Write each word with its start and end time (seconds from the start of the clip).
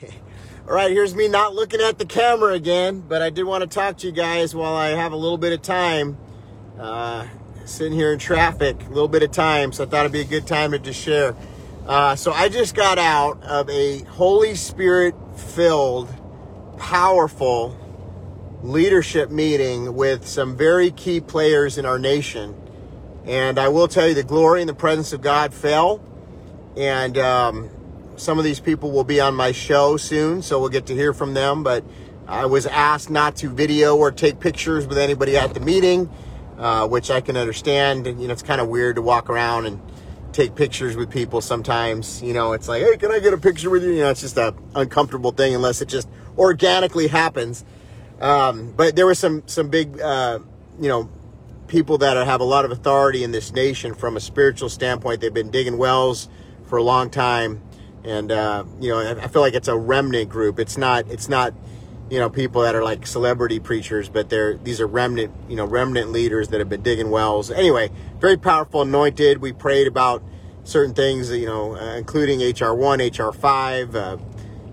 All 0.68 0.74
right, 0.74 0.90
here's 0.90 1.14
me 1.14 1.28
not 1.28 1.54
looking 1.54 1.80
at 1.80 1.98
the 1.98 2.04
camera 2.04 2.52
again, 2.52 3.00
but 3.00 3.22
I 3.22 3.30
did 3.30 3.44
want 3.44 3.62
to 3.62 3.68
talk 3.68 3.98
to 3.98 4.06
you 4.06 4.12
guys 4.12 4.54
while 4.54 4.74
I 4.74 4.88
have 4.88 5.12
a 5.12 5.16
little 5.16 5.38
bit 5.38 5.52
of 5.52 5.62
time. 5.62 6.18
Uh, 6.78 7.26
sitting 7.64 7.94
here 7.94 8.12
in 8.12 8.18
traffic, 8.18 8.76
a 8.84 8.88
little 8.88 9.08
bit 9.08 9.22
of 9.22 9.32
time, 9.32 9.72
so 9.72 9.84
I 9.84 9.86
thought 9.86 10.00
it'd 10.00 10.12
be 10.12 10.20
a 10.20 10.24
good 10.24 10.46
time 10.46 10.72
to 10.72 10.78
just 10.78 11.00
share. 11.00 11.34
Uh, 11.86 12.14
so 12.14 12.32
I 12.32 12.48
just 12.48 12.74
got 12.74 12.98
out 12.98 13.42
of 13.42 13.70
a 13.70 14.02
Holy 14.02 14.54
Spirit 14.54 15.14
filled, 15.36 16.12
powerful 16.78 17.76
leadership 18.62 19.30
meeting 19.30 19.94
with 19.94 20.26
some 20.26 20.56
very 20.56 20.90
key 20.90 21.20
players 21.20 21.78
in 21.78 21.86
our 21.86 21.98
nation. 21.98 22.54
And 23.24 23.58
I 23.58 23.68
will 23.68 23.88
tell 23.88 24.08
you, 24.08 24.14
the 24.14 24.22
glory 24.22 24.60
and 24.60 24.68
the 24.68 24.74
presence 24.74 25.12
of 25.12 25.22
God 25.22 25.54
fell. 25.54 26.04
And 26.76 27.16
um, 27.16 27.70
some 28.16 28.38
of 28.38 28.44
these 28.44 28.60
people 28.60 28.90
will 28.90 29.04
be 29.04 29.20
on 29.20 29.34
my 29.34 29.52
show 29.52 29.96
soon, 29.96 30.42
so 30.42 30.58
we'll 30.60 30.68
get 30.68 30.86
to 30.86 30.94
hear 30.94 31.12
from 31.12 31.34
them. 31.34 31.62
But 31.62 31.84
I 32.26 32.46
was 32.46 32.66
asked 32.66 33.10
not 33.10 33.36
to 33.36 33.48
video 33.48 33.96
or 33.96 34.10
take 34.10 34.40
pictures 34.40 34.86
with 34.86 34.98
anybody 34.98 35.36
at 35.36 35.54
the 35.54 35.60
meeting, 35.60 36.10
uh, 36.58 36.88
which 36.88 37.10
I 37.10 37.20
can 37.20 37.36
understand. 37.36 38.06
You 38.06 38.14
know, 38.14 38.32
it's 38.32 38.42
kind 38.42 38.60
of 38.60 38.68
weird 38.68 38.96
to 38.96 39.02
walk 39.02 39.30
around 39.30 39.66
and 39.66 39.80
take 40.32 40.54
pictures 40.54 40.96
with 40.96 41.10
people 41.10 41.40
sometimes. 41.40 42.22
You 42.22 42.34
know, 42.34 42.52
it's 42.52 42.68
like, 42.68 42.82
hey, 42.82 42.96
can 42.96 43.12
I 43.12 43.20
get 43.20 43.32
a 43.32 43.38
picture 43.38 43.70
with 43.70 43.84
you? 43.84 43.90
You 43.92 44.00
know, 44.00 44.10
it's 44.10 44.22
just 44.22 44.36
a 44.36 44.54
uncomfortable 44.74 45.30
thing 45.30 45.54
unless 45.54 45.80
it 45.80 45.88
just 45.88 46.08
organically 46.36 47.08
happens. 47.08 47.64
Um, 48.20 48.72
but 48.76 48.96
there 48.96 49.06
were 49.06 49.14
some 49.14 49.42
some 49.46 49.68
big, 49.68 50.00
uh, 50.00 50.40
you 50.80 50.88
know, 50.88 51.10
people 51.68 51.98
that 51.98 52.16
have 52.26 52.40
a 52.40 52.44
lot 52.44 52.64
of 52.64 52.70
authority 52.70 53.24
in 53.24 53.30
this 53.30 53.52
nation 53.52 53.94
from 53.94 54.16
a 54.16 54.20
spiritual 54.20 54.68
standpoint. 54.68 55.20
They've 55.20 55.32
been 55.32 55.50
digging 55.50 55.78
wells 55.78 56.28
for 56.64 56.78
a 56.78 56.82
long 56.82 57.10
time 57.10 57.62
and 58.06 58.30
uh, 58.30 58.64
you 58.80 58.90
know 58.90 59.18
I 59.20 59.28
feel 59.28 59.42
like 59.42 59.54
it's 59.54 59.68
a 59.68 59.76
remnant 59.76 60.30
group. 60.30 60.58
It's 60.58 60.76
not 60.76 61.10
it's 61.10 61.28
not 61.28 61.52
you 62.10 62.18
know 62.18 62.30
people 62.30 62.62
that 62.62 62.74
are 62.74 62.84
like 62.84 63.06
celebrity 63.06 63.58
preachers, 63.58 64.08
but 64.08 64.30
they're 64.30 64.56
these 64.56 64.80
are 64.80 64.86
remnant 64.86 65.32
you 65.48 65.56
know 65.56 65.64
remnant 65.64 66.12
leaders 66.12 66.48
that 66.48 66.60
have 66.60 66.68
been 66.68 66.82
digging 66.82 67.10
wells. 67.10 67.50
Anyway, 67.50 67.90
very 68.18 68.36
powerful, 68.36 68.82
anointed. 68.82 69.38
We 69.38 69.52
prayed 69.52 69.86
about 69.86 70.22
certain 70.64 70.94
things, 70.94 71.30
you 71.30 71.46
know, 71.46 71.76
uh, 71.76 71.96
including 71.96 72.40
HR 72.40 72.74
one, 72.74 73.00
HR 73.00 73.32
five, 73.32 73.94
uh, 73.94 74.16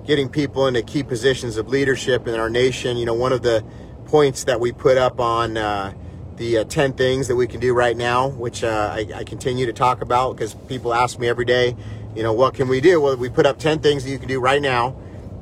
getting 0.06 0.30
people 0.30 0.68
into 0.68 0.81
key 0.84 1.03
positions 1.03 1.58
of 1.58 1.68
leadership 1.68 2.28
in 2.28 2.36
our 2.36 2.50
nation. 2.50 2.97
You 2.97 3.06
know, 3.06 3.14
one 3.14 3.34
of 3.34 3.42
the 3.42 3.64
points 4.06 4.44
that 4.45 4.59
we 4.59 4.72
put 4.72 4.97
up 4.97 5.20
on. 5.20 5.58
Uh, 5.58 5.94
the 6.36 6.58
uh, 6.58 6.64
10 6.64 6.94
things 6.94 7.28
that 7.28 7.36
we 7.36 7.45
can 7.45 7.59
do 7.59 7.75
right 7.75 7.95
now, 7.95 8.30
which 8.30 8.64
uh, 8.64 8.90
I, 8.92 9.08
I, 9.16 9.23
continue 9.23 9.68
to 9.68 9.73
talk 9.73 10.02
about 10.02 10.36
because 10.36 10.56
people 10.68 10.92
ask 10.92 11.20
me 11.20 11.28
every 11.28 11.45
day, 11.45 11.75
you 12.16 12.23
know, 12.23 12.33
what 12.33 12.53
can 12.53 12.67
we 12.67 12.81
do? 12.81 13.02
Well, 13.02 13.16
we 13.17 13.30
put 13.30 13.45
up 13.45 13.58
10 13.58 13.80
things 13.80 14.03
that 14.03 14.11
you 14.11 14.19
can 14.19 14.28
do 14.28 14.39
right 14.39 14.61
now, 14.61 14.95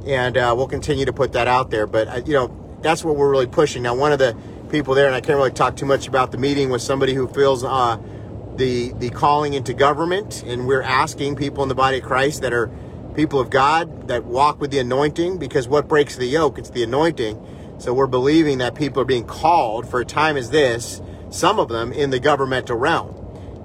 and 0.05 0.37
uh, 0.37 0.53
we'll 0.55 0.67
continue 0.67 1.05
to 1.05 1.13
put 1.13 1.33
that 1.33 1.47
out 1.47 1.69
there. 1.69 1.85
But, 1.85 2.07
uh, 2.07 2.21
you 2.25 2.33
know, 2.33 2.79
that's 2.81 3.03
what 3.03 3.15
we're 3.15 3.29
really 3.29 3.47
pushing. 3.47 3.83
Now, 3.83 3.95
one 3.95 4.11
of 4.11 4.19
the 4.19 4.35
people 4.69 4.93
there, 4.93 5.07
and 5.07 5.15
I 5.15 5.21
can't 5.21 5.37
really 5.37 5.51
talk 5.51 5.75
too 5.75 5.85
much 5.85 6.07
about 6.07 6.31
the 6.31 6.37
meeting, 6.37 6.69
was 6.69 6.83
somebody 6.83 7.13
who 7.13 7.27
feels 7.27 7.63
uh, 7.63 7.97
the, 8.55 8.93
the 8.93 9.09
calling 9.09 9.53
into 9.53 9.73
government, 9.73 10.43
and 10.43 10.67
we're 10.67 10.81
asking 10.81 11.35
people 11.35 11.63
in 11.63 11.69
the 11.69 11.75
body 11.75 11.97
of 11.97 12.03
Christ 12.03 12.41
that 12.41 12.53
are 12.53 12.71
people 13.15 13.39
of 13.39 13.49
God 13.49 14.07
that 14.07 14.23
walk 14.23 14.61
with 14.61 14.71
the 14.71 14.79
anointing, 14.79 15.37
because 15.37 15.67
what 15.67 15.87
breaks 15.87 16.15
the 16.15 16.25
yoke? 16.25 16.57
It's 16.57 16.69
the 16.69 16.83
anointing. 16.83 17.77
So 17.79 17.93
we're 17.93 18.07
believing 18.07 18.59
that 18.59 18.75
people 18.75 19.01
are 19.01 19.05
being 19.05 19.25
called 19.25 19.89
for 19.89 19.99
a 19.99 20.05
time 20.05 20.37
as 20.37 20.51
this, 20.51 21.01
some 21.31 21.59
of 21.59 21.67
them 21.67 21.91
in 21.91 22.11
the 22.11 22.19
governmental 22.19 22.77
realm. 22.77 23.17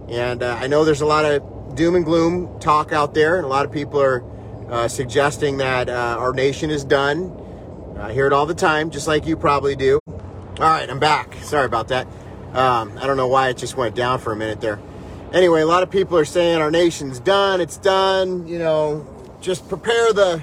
And 0.08 0.42
uh, 0.42 0.58
I 0.60 0.66
know 0.66 0.84
there's 0.84 1.00
a 1.00 1.06
lot 1.06 1.24
of 1.24 1.42
doom 1.76 1.94
and 1.94 2.04
gloom 2.04 2.58
talk 2.58 2.92
out 2.92 3.14
there, 3.14 3.36
and 3.36 3.44
a 3.44 3.48
lot 3.48 3.64
of 3.66 3.70
people 3.70 4.00
are 4.00 4.24
uh, 4.70 4.88
suggesting 4.88 5.58
that 5.58 5.88
uh, 5.88 6.16
our 6.18 6.32
nation 6.32 6.70
is 6.70 6.84
done. 6.84 7.30
I 7.98 8.12
hear 8.12 8.26
it 8.26 8.32
all 8.32 8.46
the 8.46 8.54
time, 8.54 8.90
just 8.90 9.06
like 9.06 9.26
you 9.26 9.36
probably 9.36 9.76
do. 9.76 10.00
All 10.06 10.16
right, 10.58 10.88
I'm 10.88 10.98
back. 10.98 11.34
Sorry 11.42 11.66
about 11.66 11.88
that. 11.88 12.06
Um, 12.52 12.96
I 12.98 13.06
don't 13.06 13.18
know 13.18 13.28
why 13.28 13.50
it 13.50 13.58
just 13.58 13.76
went 13.76 13.94
down 13.94 14.18
for 14.18 14.32
a 14.32 14.36
minute 14.36 14.60
there. 14.60 14.80
Anyway, 15.32 15.60
a 15.60 15.66
lot 15.66 15.82
of 15.82 15.90
people 15.90 16.16
are 16.16 16.24
saying 16.24 16.60
our 16.60 16.70
nation's 16.70 17.20
done, 17.20 17.60
it's 17.60 17.76
done, 17.76 18.46
you 18.46 18.58
know, 18.58 19.06
just 19.40 19.68
prepare 19.68 20.12
the 20.12 20.42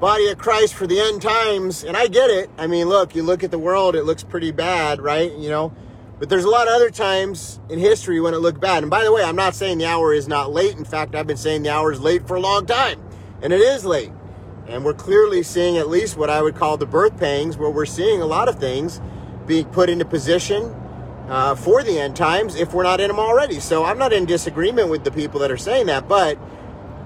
body 0.00 0.28
of 0.28 0.36
Christ 0.36 0.74
for 0.74 0.86
the 0.86 1.00
end 1.00 1.22
times. 1.22 1.82
And 1.82 1.96
I 1.96 2.08
get 2.08 2.28
it. 2.28 2.50
I 2.58 2.66
mean, 2.66 2.88
look, 2.88 3.14
you 3.14 3.22
look 3.22 3.42
at 3.42 3.50
the 3.50 3.58
world, 3.58 3.96
it 3.96 4.04
looks 4.04 4.22
pretty 4.22 4.50
bad, 4.50 5.00
right? 5.00 5.32
You 5.32 5.48
know, 5.48 5.74
but 6.24 6.30
there's 6.30 6.46
a 6.46 6.48
lot 6.48 6.68
of 6.68 6.72
other 6.72 6.88
times 6.88 7.60
in 7.68 7.78
history 7.78 8.18
when 8.18 8.32
it 8.32 8.38
looked 8.38 8.58
bad. 8.58 8.82
And 8.82 8.88
by 8.88 9.04
the 9.04 9.12
way, 9.12 9.22
I'm 9.22 9.36
not 9.36 9.54
saying 9.54 9.76
the 9.76 9.84
hour 9.84 10.14
is 10.14 10.26
not 10.26 10.50
late. 10.50 10.74
In 10.74 10.86
fact, 10.86 11.14
I've 11.14 11.26
been 11.26 11.36
saying 11.36 11.64
the 11.64 11.68
hour 11.68 11.92
is 11.92 12.00
late 12.00 12.26
for 12.26 12.34
a 12.34 12.40
long 12.40 12.64
time. 12.64 12.98
And 13.42 13.52
it 13.52 13.60
is 13.60 13.84
late. 13.84 14.10
And 14.66 14.86
we're 14.86 14.94
clearly 14.94 15.42
seeing 15.42 15.76
at 15.76 15.90
least 15.90 16.16
what 16.16 16.30
I 16.30 16.40
would 16.40 16.54
call 16.54 16.78
the 16.78 16.86
birth 16.86 17.18
pangs, 17.18 17.58
where 17.58 17.68
we're 17.68 17.84
seeing 17.84 18.22
a 18.22 18.24
lot 18.24 18.48
of 18.48 18.58
things 18.58 19.02
being 19.44 19.66
put 19.66 19.90
into 19.90 20.06
position 20.06 20.74
uh, 21.28 21.56
for 21.56 21.82
the 21.82 21.98
end 21.98 22.16
times 22.16 22.54
if 22.54 22.72
we're 22.72 22.84
not 22.84 23.00
in 23.02 23.08
them 23.08 23.18
already. 23.18 23.60
So 23.60 23.84
I'm 23.84 23.98
not 23.98 24.14
in 24.14 24.24
disagreement 24.24 24.88
with 24.88 25.04
the 25.04 25.10
people 25.10 25.40
that 25.40 25.50
are 25.50 25.58
saying 25.58 25.88
that. 25.88 26.08
But 26.08 26.38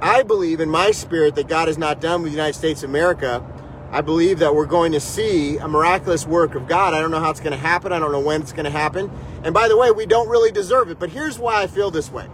I 0.00 0.22
believe 0.22 0.60
in 0.60 0.70
my 0.70 0.92
spirit 0.92 1.34
that 1.34 1.48
God 1.48 1.68
is 1.68 1.76
not 1.76 2.00
done 2.00 2.22
with 2.22 2.30
the 2.30 2.36
United 2.36 2.56
States 2.56 2.84
of 2.84 2.90
America 2.90 3.44
I 3.90 4.02
believe 4.02 4.40
that 4.40 4.54
we're 4.54 4.66
going 4.66 4.92
to 4.92 5.00
see 5.00 5.56
a 5.56 5.66
miraculous 5.66 6.26
work 6.26 6.54
of 6.54 6.68
God. 6.68 6.92
I 6.92 7.00
don't 7.00 7.10
know 7.10 7.20
how 7.20 7.30
it's 7.30 7.40
going 7.40 7.52
to 7.52 7.58
happen. 7.58 7.90
I 7.90 7.98
don't 7.98 8.12
know 8.12 8.20
when 8.20 8.42
it's 8.42 8.52
going 8.52 8.66
to 8.66 8.70
happen. 8.70 9.10
And 9.42 9.54
by 9.54 9.66
the 9.68 9.78
way, 9.78 9.90
we 9.90 10.04
don't 10.04 10.28
really 10.28 10.52
deserve 10.52 10.90
it. 10.90 10.98
But 10.98 11.10
here's 11.10 11.38
why 11.38 11.62
I 11.62 11.66
feel 11.66 11.90
this 11.90 12.10
way. 12.10 12.26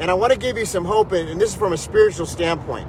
And 0.00 0.10
I 0.10 0.14
want 0.14 0.32
to 0.32 0.38
give 0.38 0.58
you 0.58 0.66
some 0.66 0.84
hope, 0.84 1.12
and 1.12 1.40
this 1.40 1.50
is 1.50 1.56
from 1.56 1.72
a 1.72 1.76
spiritual 1.76 2.26
standpoint. 2.26 2.88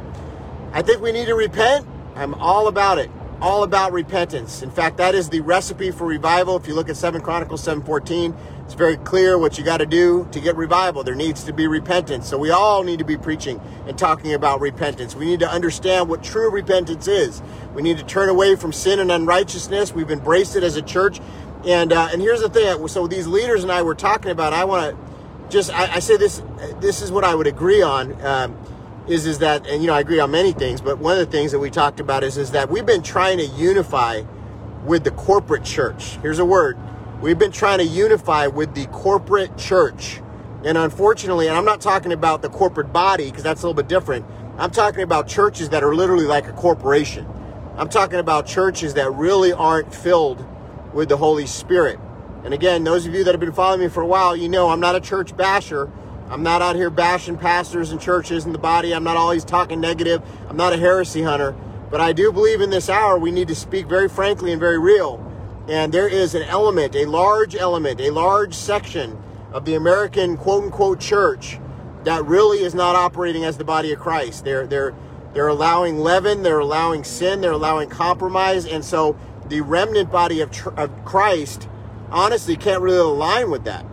I 0.73 0.81
think 0.81 1.01
we 1.01 1.11
need 1.11 1.27
to 1.27 1.35
repent. 1.35 1.87
I'm 2.15 2.33
all 2.33 2.67
about 2.67 2.97
it. 2.97 3.11
All 3.39 3.63
about 3.63 3.91
repentance. 3.91 4.63
In 4.63 4.71
fact, 4.71 4.97
that 4.97 5.13
is 5.13 5.29
the 5.29 5.41
recipe 5.41 5.91
for 5.91 6.05
revival. 6.05 6.55
If 6.55 6.67
you 6.67 6.73
look 6.73 6.89
at 6.89 6.97
7 6.97 7.21
Chronicles 7.21 7.61
7:14, 7.61 8.35
it's 8.65 8.73
very 8.73 8.97
clear 8.97 9.37
what 9.37 9.59
you 9.59 9.63
got 9.63 9.77
to 9.77 9.85
do 9.85 10.27
to 10.31 10.39
get 10.39 10.55
revival. 10.55 11.03
There 11.03 11.13
needs 11.13 11.43
to 11.43 11.53
be 11.53 11.67
repentance. 11.67 12.27
So 12.27 12.35
we 12.39 12.49
all 12.49 12.83
need 12.83 12.97
to 12.97 13.05
be 13.05 13.15
preaching 13.15 13.61
and 13.87 13.95
talking 13.95 14.33
about 14.33 14.59
repentance. 14.59 15.15
We 15.15 15.25
need 15.25 15.39
to 15.41 15.49
understand 15.49 16.09
what 16.09 16.23
true 16.23 16.49
repentance 16.49 17.07
is. 17.07 17.43
We 17.75 17.83
need 17.83 17.99
to 17.99 18.03
turn 18.03 18.27
away 18.27 18.55
from 18.55 18.73
sin 18.73 18.99
and 18.99 19.11
unrighteousness. 19.11 19.93
We've 19.93 20.09
embraced 20.09 20.55
it 20.55 20.63
as 20.63 20.77
a 20.77 20.81
church. 20.81 21.19
And 21.63 21.93
uh, 21.93 22.09
and 22.11 22.19
here's 22.19 22.41
the 22.41 22.49
thing. 22.49 22.87
So 22.87 23.05
these 23.05 23.27
leaders 23.27 23.61
and 23.61 23.71
I 23.71 23.83
were 23.83 23.95
talking 23.95 24.31
about. 24.31 24.53
I 24.53 24.65
want 24.65 24.97
to 24.97 25.49
just 25.49 25.71
I, 25.71 25.95
I, 25.95 25.99
say 25.99 26.17
this. 26.17 26.41
This 26.79 27.03
is 27.03 27.11
what 27.11 27.23
I 27.23 27.35
would 27.35 27.47
agree 27.47 27.83
on. 27.83 28.19
Um, 28.25 28.57
is 29.07 29.27
is 29.27 29.39
that 29.39 29.67
and 29.67 29.81
you 29.81 29.87
know 29.87 29.93
I 29.93 29.99
agree 29.99 30.19
on 30.19 30.31
many 30.31 30.53
things, 30.53 30.81
but 30.81 30.97
one 30.97 31.13
of 31.13 31.19
the 31.19 31.31
things 31.31 31.51
that 31.51 31.59
we 31.59 31.69
talked 31.69 31.99
about 31.99 32.23
is 32.23 32.37
is 32.37 32.51
that 32.51 32.69
we've 32.71 32.85
been 32.85 33.03
trying 33.03 33.37
to 33.37 33.45
unify 33.45 34.23
with 34.85 35.03
the 35.03 35.11
corporate 35.11 35.63
church. 35.63 36.17
Here's 36.21 36.39
a 36.39 36.45
word 36.45 36.77
We've 37.21 37.39
been 37.39 37.53
trying 37.53 37.77
to 37.77 37.85
unify 37.85 38.47
with 38.47 38.75
the 38.75 38.87
corporate 38.87 39.57
church. 39.57 40.21
And 40.65 40.77
unfortunately, 40.77 41.47
and 41.47 41.55
I'm 41.55 41.63
not 41.63 41.79
talking 41.79 42.11
about 42.11 42.41
the 42.41 42.49
corporate 42.49 42.91
body 42.91 43.29
because 43.29 43.41
that's 43.41 43.63
a 43.63 43.65
little 43.65 43.81
bit 43.81 43.87
different. 43.87 44.25
I'm 44.57 44.69
talking 44.69 45.01
about 45.01 45.25
churches 45.27 45.69
that 45.69 45.81
are 45.81 45.95
literally 45.95 46.25
like 46.25 46.47
a 46.47 46.51
corporation. 46.51 47.25
I'm 47.77 47.87
talking 47.87 48.19
about 48.19 48.45
churches 48.47 48.95
that 48.95 49.13
really 49.13 49.53
aren't 49.53 49.95
filled 49.95 50.45
with 50.93 51.07
the 51.07 51.15
Holy 51.15 51.45
Spirit. 51.45 51.99
And 52.43 52.53
again, 52.53 52.83
those 52.83 53.05
of 53.05 53.13
you 53.15 53.23
that 53.23 53.31
have 53.31 53.39
been 53.39 53.53
following 53.53 53.79
me 53.79 53.87
for 53.87 54.01
a 54.01 54.07
while, 54.07 54.35
you 54.35 54.49
know 54.49 54.69
I'm 54.69 54.81
not 54.81 54.95
a 54.95 55.01
church 55.01 55.35
basher. 55.37 55.89
I'm 56.29 56.43
not 56.43 56.61
out 56.61 56.75
here 56.75 56.89
bashing 56.89 57.37
pastors 57.37 57.91
and 57.91 58.01
churches 58.01 58.43
and 58.43 58.53
the 58.53 58.59
body. 58.59 58.93
I'm 58.93 59.05
not 59.05 59.15
always 59.15 59.45
talking 59.45 59.79
negative. 59.79 60.21
I'm 60.49 60.57
not 60.57 60.73
a 60.73 60.77
heresy 60.77 61.21
hunter. 61.21 61.55
But 61.89 62.01
I 62.01 62.11
do 62.11 62.33
believe 62.33 62.59
in 62.59 62.71
this 62.71 62.89
hour 62.89 63.17
we 63.17 63.31
need 63.31 63.47
to 63.47 63.55
speak 63.55 63.87
very 63.87 64.09
frankly 64.09 64.51
and 64.51 64.59
very 64.59 64.77
real 64.77 65.24
and 65.67 65.93
there 65.93 66.07
is 66.07 66.35
an 66.35 66.43
element, 66.43 66.95
a 66.95 67.05
large 67.05 67.55
element, 67.55 67.99
a 67.99 68.11
large 68.11 68.53
section 68.53 69.21
of 69.51 69.65
the 69.65 69.75
American 69.75 70.37
quote 70.37 70.63
unquote 70.65 70.99
church 70.99 71.59
that 72.03 72.23
really 72.25 72.59
is 72.59 72.75
not 72.75 72.95
operating 72.95 73.43
as 73.43 73.57
the 73.57 73.63
body 73.63 73.91
of 73.91 73.99
Christ. 73.99 74.45
They're 74.45 74.67
they're 74.67 74.95
they're 75.33 75.47
allowing 75.47 75.99
leaven, 75.99 76.43
they're 76.43 76.59
allowing 76.59 77.03
sin, 77.03 77.41
they're 77.41 77.51
allowing 77.51 77.89
compromise, 77.89 78.65
and 78.65 78.85
so 78.85 79.17
the 79.49 79.61
remnant 79.61 80.11
body 80.11 80.39
of, 80.39 80.49
tr- 80.49 80.69
of 80.69 81.03
Christ 81.03 81.67
honestly 82.09 82.55
can't 82.55 82.81
really 82.81 82.99
align 82.99 83.51
with 83.51 83.65
that. 83.65 83.85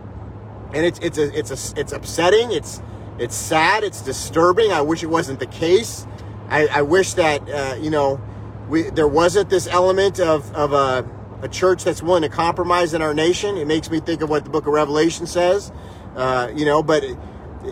And 0.73 0.85
it's 0.85 0.99
it's 0.99 1.17
a, 1.17 1.37
it's 1.37 1.51
a, 1.51 1.79
it's 1.79 1.91
upsetting. 1.91 2.51
It's 2.51 2.81
it's 3.19 3.35
sad. 3.35 3.83
It's 3.83 4.01
disturbing. 4.01 4.71
I 4.71 4.81
wish 4.81 5.03
it 5.03 5.07
wasn't 5.07 5.39
the 5.39 5.47
case. 5.47 6.07
I, 6.49 6.67
I 6.67 6.81
wish 6.81 7.13
that 7.13 7.47
uh, 7.49 7.75
you 7.79 7.89
know 7.89 8.21
we 8.69 8.83
there 8.83 9.07
wasn't 9.07 9.49
this 9.49 9.67
element 9.67 10.19
of 10.19 10.53
of 10.55 10.73
a 10.73 11.07
a 11.43 11.49
church 11.49 11.83
that's 11.83 12.01
willing 12.01 12.21
to 12.21 12.29
compromise 12.29 12.93
in 12.93 13.01
our 13.01 13.13
nation. 13.13 13.57
It 13.57 13.67
makes 13.67 13.91
me 13.91 13.99
think 13.99 14.21
of 14.21 14.29
what 14.29 14.45
the 14.45 14.49
book 14.49 14.65
of 14.65 14.73
Revelation 14.73 15.27
says, 15.27 15.71
uh, 16.15 16.49
you 16.55 16.65
know, 16.65 16.81
but 16.81 17.03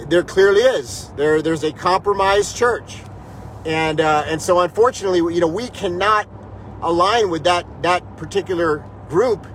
there 0.09 0.23
clearly 0.23 0.62
is. 0.62 1.09
There, 1.15 1.41
there's 1.41 1.63
a 1.63 1.71
compromised 1.71 2.56
church. 2.56 2.97
And, 3.65 4.01
uh, 4.01 4.23
and 4.27 4.41
so 4.41 4.59
unfortunately, 4.59 5.19
you 5.33 5.39
know, 5.39 5.47
we 5.47 5.69
cannot 5.69 6.27
align 6.81 7.29
with 7.29 7.45
that, 7.45 7.65
that 7.83 8.18
particular 8.18 8.83
group 9.07 9.47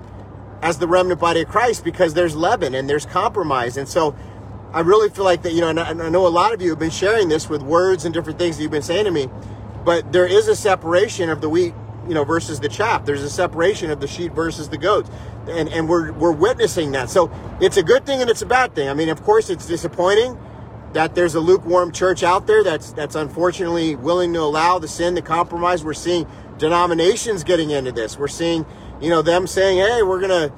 as 0.62 0.78
the 0.78 0.88
remnant 0.88 1.20
body 1.20 1.42
of 1.42 1.48
Christ 1.48 1.84
because 1.84 2.14
there's 2.14 2.34
leaven 2.34 2.74
and 2.74 2.88
there's 2.88 3.04
compromise. 3.04 3.76
And 3.76 3.86
so 3.86 4.16
I 4.72 4.80
really 4.80 5.10
feel 5.10 5.24
like 5.24 5.42
that, 5.42 5.52
you 5.52 5.60
know, 5.60 5.68
and 5.68 5.78
I, 5.78 5.90
I 5.90 6.08
know 6.08 6.26
a 6.26 6.28
lot 6.28 6.54
of 6.54 6.62
you 6.62 6.70
have 6.70 6.78
been 6.78 6.90
sharing 6.90 7.28
this 7.28 7.50
with 7.50 7.62
words 7.62 8.06
and 8.06 8.14
different 8.14 8.38
things 8.38 8.56
that 8.56 8.62
you've 8.62 8.72
been 8.72 8.82
saying 8.82 9.04
to 9.04 9.10
me 9.10 9.28
but 9.86 10.12
there 10.12 10.26
is 10.26 10.48
a 10.48 10.56
separation 10.56 11.30
of 11.30 11.40
the 11.40 11.48
wheat, 11.48 11.72
you 12.08 12.14
know, 12.14 12.24
versus 12.24 12.60
the 12.60 12.68
chaff. 12.68 13.04
There's 13.04 13.22
a 13.22 13.30
separation 13.30 13.90
of 13.90 14.00
the 14.00 14.06
sheep 14.06 14.32
versus 14.32 14.68
the 14.68 14.78
goats, 14.78 15.10
and 15.48 15.68
and 15.68 15.88
we're 15.88 16.12
we're 16.12 16.32
witnessing 16.32 16.92
that. 16.92 17.10
So 17.10 17.30
it's 17.60 17.76
a 17.76 17.82
good 17.82 18.06
thing 18.06 18.20
and 18.20 18.30
it's 18.30 18.42
a 18.42 18.46
bad 18.46 18.74
thing. 18.74 18.88
I 18.88 18.94
mean, 18.94 19.08
of 19.08 19.22
course, 19.22 19.50
it's 19.50 19.66
disappointing 19.66 20.38
that 20.92 21.14
there's 21.14 21.34
a 21.34 21.40
lukewarm 21.40 21.92
church 21.92 22.22
out 22.22 22.46
there 22.46 22.64
that's 22.64 22.92
that's 22.92 23.14
unfortunately 23.14 23.96
willing 23.96 24.32
to 24.32 24.40
allow 24.40 24.78
the 24.78 24.88
sin, 24.88 25.14
the 25.14 25.22
compromise. 25.22 25.84
We're 25.84 25.94
seeing 25.94 26.26
denominations 26.58 27.44
getting 27.44 27.70
into 27.70 27.92
this. 27.92 28.18
We're 28.18 28.28
seeing, 28.28 28.64
you 29.00 29.10
know, 29.10 29.22
them 29.22 29.46
saying, 29.46 29.78
"Hey, 29.78 30.02
we're 30.02 30.20
gonna 30.20 30.52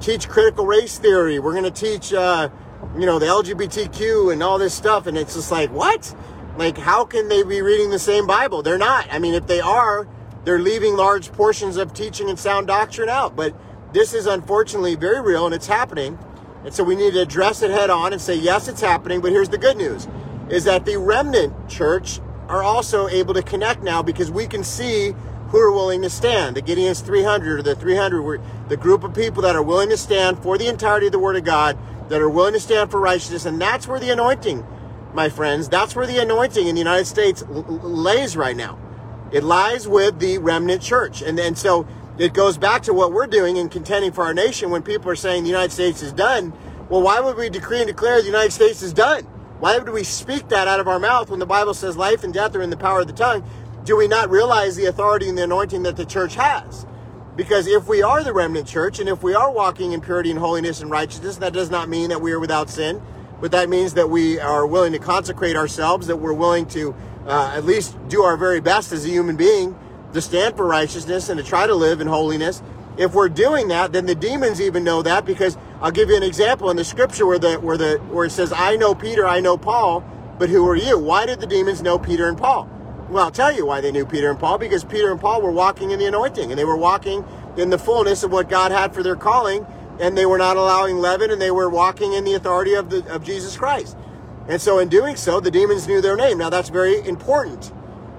teach 0.00 0.28
critical 0.28 0.66
race 0.66 0.98
theory. 0.98 1.38
We're 1.38 1.54
gonna 1.54 1.70
teach, 1.70 2.12
uh, 2.12 2.50
you 2.96 3.04
know, 3.06 3.18
the 3.18 3.26
LGBTQ 3.26 4.32
and 4.32 4.42
all 4.42 4.58
this 4.58 4.74
stuff." 4.74 5.06
And 5.06 5.18
it's 5.18 5.34
just 5.34 5.50
like, 5.50 5.70
what? 5.70 6.14
Like, 6.56 6.78
how 6.78 7.04
can 7.04 7.28
they 7.28 7.42
be 7.42 7.62
reading 7.62 7.90
the 7.90 7.98
same 7.98 8.26
Bible? 8.26 8.62
They're 8.62 8.78
not. 8.78 9.08
I 9.10 9.18
mean, 9.18 9.34
if 9.34 9.46
they 9.46 9.60
are, 9.60 10.06
they're 10.44 10.58
leaving 10.58 10.96
large 10.96 11.32
portions 11.32 11.76
of 11.76 11.92
teaching 11.92 12.28
and 12.28 12.38
sound 12.38 12.66
doctrine 12.66 13.08
out. 13.08 13.36
But 13.36 13.54
this 13.92 14.14
is 14.14 14.26
unfortunately 14.26 14.94
very 14.96 15.20
real 15.20 15.46
and 15.46 15.54
it's 15.54 15.66
happening. 15.66 16.18
And 16.64 16.74
so 16.74 16.84
we 16.84 16.94
need 16.94 17.14
to 17.14 17.22
address 17.22 17.62
it 17.62 17.70
head 17.70 17.90
on 17.90 18.12
and 18.12 18.20
say, 18.20 18.34
yes, 18.34 18.68
it's 18.68 18.80
happening. 18.80 19.20
But 19.20 19.32
here's 19.32 19.48
the 19.48 19.58
good 19.58 19.76
news 19.76 20.08
is 20.48 20.64
that 20.64 20.84
the 20.84 20.98
remnant 20.98 21.68
church 21.68 22.20
are 22.48 22.62
also 22.62 23.06
able 23.08 23.32
to 23.34 23.42
connect 23.42 23.82
now 23.82 24.02
because 24.02 24.30
we 24.30 24.46
can 24.46 24.64
see 24.64 25.14
who 25.48 25.58
are 25.60 25.72
willing 25.72 26.02
to 26.02 26.10
stand. 26.10 26.56
The 26.56 26.62
Gideon's 26.62 27.00
300 27.00 27.60
or 27.60 27.62
the 27.62 27.74
300 27.74 28.40
the 28.68 28.76
group 28.76 29.04
of 29.04 29.14
people 29.14 29.42
that 29.42 29.56
are 29.56 29.62
willing 29.62 29.88
to 29.90 29.96
stand 29.96 30.40
for 30.42 30.58
the 30.58 30.66
entirety 30.66 31.06
of 31.06 31.12
the 31.12 31.18
Word 31.18 31.36
of 31.36 31.44
God, 31.44 31.78
that 32.08 32.20
are 32.20 32.28
willing 32.28 32.54
to 32.54 32.60
stand 32.60 32.90
for 32.90 32.98
righteousness. 32.98 33.46
And 33.46 33.60
that's 33.60 33.86
where 33.86 34.00
the 34.00 34.10
anointing 34.10 34.66
my 35.14 35.28
friends. 35.28 35.68
That's 35.68 35.94
where 35.94 36.06
the 36.06 36.18
anointing 36.18 36.66
in 36.66 36.74
the 36.74 36.80
United 36.80 37.06
States 37.06 37.42
lays 37.48 38.36
right 38.36 38.56
now. 38.56 38.78
It 39.32 39.44
lies 39.44 39.86
with 39.86 40.18
the 40.18 40.38
remnant 40.38 40.82
church. 40.82 41.22
And, 41.22 41.38
and 41.38 41.56
so 41.56 41.86
it 42.18 42.34
goes 42.34 42.58
back 42.58 42.82
to 42.82 42.94
what 42.94 43.12
we're 43.12 43.26
doing 43.26 43.56
in 43.56 43.68
contending 43.68 44.12
for 44.12 44.24
our 44.24 44.34
nation 44.34 44.70
when 44.70 44.82
people 44.82 45.10
are 45.10 45.16
saying 45.16 45.44
the 45.44 45.50
United 45.50 45.72
States 45.72 46.02
is 46.02 46.12
done. 46.12 46.52
Well, 46.88 47.02
why 47.02 47.20
would 47.20 47.36
we 47.36 47.48
decree 47.48 47.78
and 47.78 47.86
declare 47.86 48.20
the 48.20 48.26
United 48.26 48.52
States 48.52 48.82
is 48.82 48.92
done? 48.92 49.24
Why 49.60 49.78
would 49.78 49.90
we 49.90 50.04
speak 50.04 50.48
that 50.48 50.66
out 50.66 50.80
of 50.80 50.88
our 50.88 50.98
mouth 50.98 51.30
when 51.30 51.38
the 51.38 51.46
Bible 51.46 51.74
says 51.74 51.96
life 51.96 52.24
and 52.24 52.34
death 52.34 52.54
are 52.56 52.62
in 52.62 52.70
the 52.70 52.76
power 52.76 53.00
of 53.00 53.06
the 53.06 53.12
tongue? 53.12 53.48
Do 53.84 53.96
we 53.96 54.08
not 54.08 54.30
realize 54.30 54.76
the 54.76 54.86
authority 54.86 55.28
and 55.28 55.38
the 55.38 55.44
anointing 55.44 55.82
that 55.84 55.96
the 55.96 56.04
church 56.04 56.34
has? 56.34 56.86
Because 57.36 57.66
if 57.66 57.86
we 57.86 58.02
are 58.02 58.24
the 58.24 58.32
remnant 58.32 58.66
church 58.66 58.98
and 58.98 59.08
if 59.08 59.22
we 59.22 59.34
are 59.34 59.50
walking 59.50 59.92
in 59.92 60.00
purity 60.00 60.30
and 60.30 60.38
holiness 60.38 60.80
and 60.80 60.90
righteousness, 60.90 61.36
that 61.36 61.52
does 61.52 61.70
not 61.70 61.88
mean 61.88 62.08
that 62.10 62.20
we 62.20 62.32
are 62.32 62.40
without 62.40 62.68
sin 62.68 63.00
but 63.40 63.52
that 63.52 63.68
means 63.68 63.94
that 63.94 64.10
we 64.10 64.38
are 64.38 64.66
willing 64.66 64.92
to 64.92 64.98
consecrate 64.98 65.56
ourselves, 65.56 66.06
that 66.06 66.16
we're 66.16 66.34
willing 66.34 66.66
to 66.66 66.94
uh, 67.30 67.52
at 67.54 67.64
least 67.64 67.96
do 68.08 68.22
our 68.22 68.36
very 68.36 68.60
best 68.60 68.92
as 68.92 69.04
a 69.04 69.08
human 69.08 69.36
being 69.36 69.78
to 70.12 70.20
stand 70.20 70.56
for 70.56 70.66
righteousness 70.66 71.28
and 71.28 71.38
to 71.38 71.44
try 71.44 71.66
to 71.66 71.74
live 71.74 72.00
in 72.00 72.06
holiness. 72.06 72.62
If 72.98 73.14
we're 73.14 73.28
doing 73.28 73.68
that, 73.68 73.92
then 73.92 74.06
the 74.06 74.14
demons 74.14 74.60
even 74.60 74.84
know 74.84 75.02
that 75.02 75.24
because 75.24 75.56
I'll 75.80 75.92
give 75.92 76.10
you 76.10 76.16
an 76.16 76.22
example 76.22 76.70
in 76.70 76.76
the 76.76 76.84
scripture 76.84 77.24
where 77.26 77.38
the 77.38 77.54
where 77.60 77.76
the 77.76 77.98
where 78.10 78.26
it 78.26 78.32
says, 78.32 78.52
"I 78.52 78.76
know 78.76 78.94
Peter, 78.94 79.26
I 79.26 79.40
know 79.40 79.56
Paul, 79.56 80.04
but 80.38 80.50
who 80.50 80.68
are 80.68 80.76
you?" 80.76 80.98
Why 80.98 81.24
did 81.24 81.40
the 81.40 81.46
demons 81.46 81.82
know 81.82 81.98
Peter 81.98 82.28
and 82.28 82.36
Paul? 82.36 82.68
Well, 83.08 83.24
I'll 83.24 83.30
tell 83.30 83.54
you 83.54 83.64
why 83.64 83.80
they 83.80 83.90
knew 83.90 84.04
Peter 84.04 84.30
and 84.30 84.38
Paul 84.38 84.58
because 84.58 84.84
Peter 84.84 85.10
and 85.10 85.20
Paul 85.20 85.40
were 85.40 85.50
walking 85.50 85.92
in 85.92 85.98
the 85.98 86.06
anointing 86.06 86.50
and 86.50 86.58
they 86.58 86.64
were 86.64 86.76
walking 86.76 87.24
in 87.56 87.70
the 87.70 87.78
fullness 87.78 88.22
of 88.22 88.30
what 88.30 88.48
God 88.48 88.70
had 88.70 88.94
for 88.94 89.02
their 89.02 89.16
calling 89.16 89.66
and 89.98 90.16
they 90.16 90.26
were 90.26 90.38
not 90.38 90.56
allowing 90.56 90.98
leaven 90.98 91.30
and 91.30 91.40
they 91.40 91.50
were 91.50 91.68
walking 91.68 92.12
in 92.12 92.24
the 92.24 92.34
authority 92.34 92.74
of 92.74 92.90
the 92.90 93.04
of 93.12 93.24
Jesus 93.24 93.56
Christ. 93.56 93.96
And 94.50 94.60
so 94.60 94.80
in 94.80 94.88
doing 94.88 95.14
so, 95.14 95.38
the 95.38 95.50
demons 95.50 95.86
knew 95.86 96.00
their 96.00 96.16
name. 96.16 96.38
Now 96.38 96.50
that's 96.50 96.70
very 96.70 97.06
important 97.06 97.72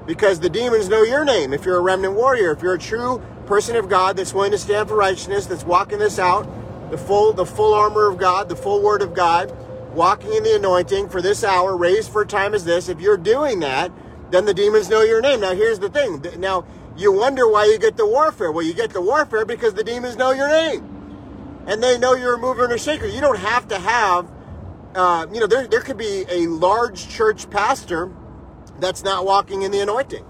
because 0.06 0.40
the 0.40 0.50
demons 0.50 0.88
know 0.88 1.04
your 1.04 1.26
name. 1.26 1.54
If 1.54 1.66
you're 1.66 1.78
a 1.78 1.82
remnant 1.82 2.14
warrior, 2.14 2.52
if 2.52 2.62
you're 2.62 2.76
a 2.76 2.80
true 2.80 3.22
person 3.46 3.76
of 3.76 3.90
God 3.90 4.16
that's 4.16 4.34
willing 4.34 4.52
to 4.52 4.58
stand 4.58 4.88
for 4.88 4.96
righteousness, 4.96 5.46
that's 5.46 5.66
walking 5.66 6.00
this 6.00 6.20
out, 6.20 6.50
the 6.90 6.98
full 6.98 7.34
the 7.34 7.46
full 7.46 7.74
armor 7.74 8.10
of 8.10 8.18
God, 8.18 8.48
the 8.48 8.56
full 8.56 8.82
word 8.82 9.02
of 9.02 9.14
God, 9.14 9.54
walking 9.94 10.34
in 10.34 10.44
the 10.44 10.56
anointing 10.56 11.10
for 11.10 11.22
this 11.22 11.44
hour, 11.44 11.76
raised 11.76 12.10
for 12.10 12.22
a 12.22 12.28
time 12.28 12.54
as 12.54 12.64
this, 12.64 12.88
if 12.88 13.02
you're 13.02 13.18
doing 13.18 13.60
that, 13.60 13.92
then 14.30 14.46
the 14.46 14.54
demons 14.54 14.90
know 14.90 15.02
your 15.02 15.22
name. 15.22 15.42
Now 15.42 15.54
here's 15.54 15.80
the 15.80 15.90
thing. 15.90 16.24
Now 16.38 16.66
you 16.96 17.12
wonder 17.12 17.46
why 17.46 17.66
you 17.66 17.78
get 17.78 17.98
the 17.98 18.08
warfare. 18.08 18.54
Well, 18.54 18.66
you 18.66 18.74
get 18.74 18.92
the 18.92 19.02
warfare 19.02 19.44
because 19.44 19.74
the 19.74 19.84
demons 19.84 20.16
know 20.16 20.32
your 20.32 20.48
name 20.48 20.88
and 21.68 21.84
they 21.84 21.98
know 21.98 22.14
you're 22.14 22.36
a 22.36 22.38
mover 22.38 22.64
and 22.64 22.74
a 22.74 22.78
shaker. 22.78 23.06
You 23.06 23.22
don't 23.22 23.40
have 23.40 23.68
to 23.68 23.80
have, 23.80 24.32
uh, 24.96 25.28
you 25.32 25.40
know, 25.40 25.48
there, 25.48 25.68
there 25.68 25.82
could 25.82 25.98
be 25.98 26.26
a 26.30 26.48
large 26.48 27.10
church 27.10 27.50
pastor 27.50 28.12
that's 28.80 29.04
not 29.04 29.26
walking 29.26 29.62
in 29.62 29.72
the 29.72 29.80
anointing. 29.80 30.26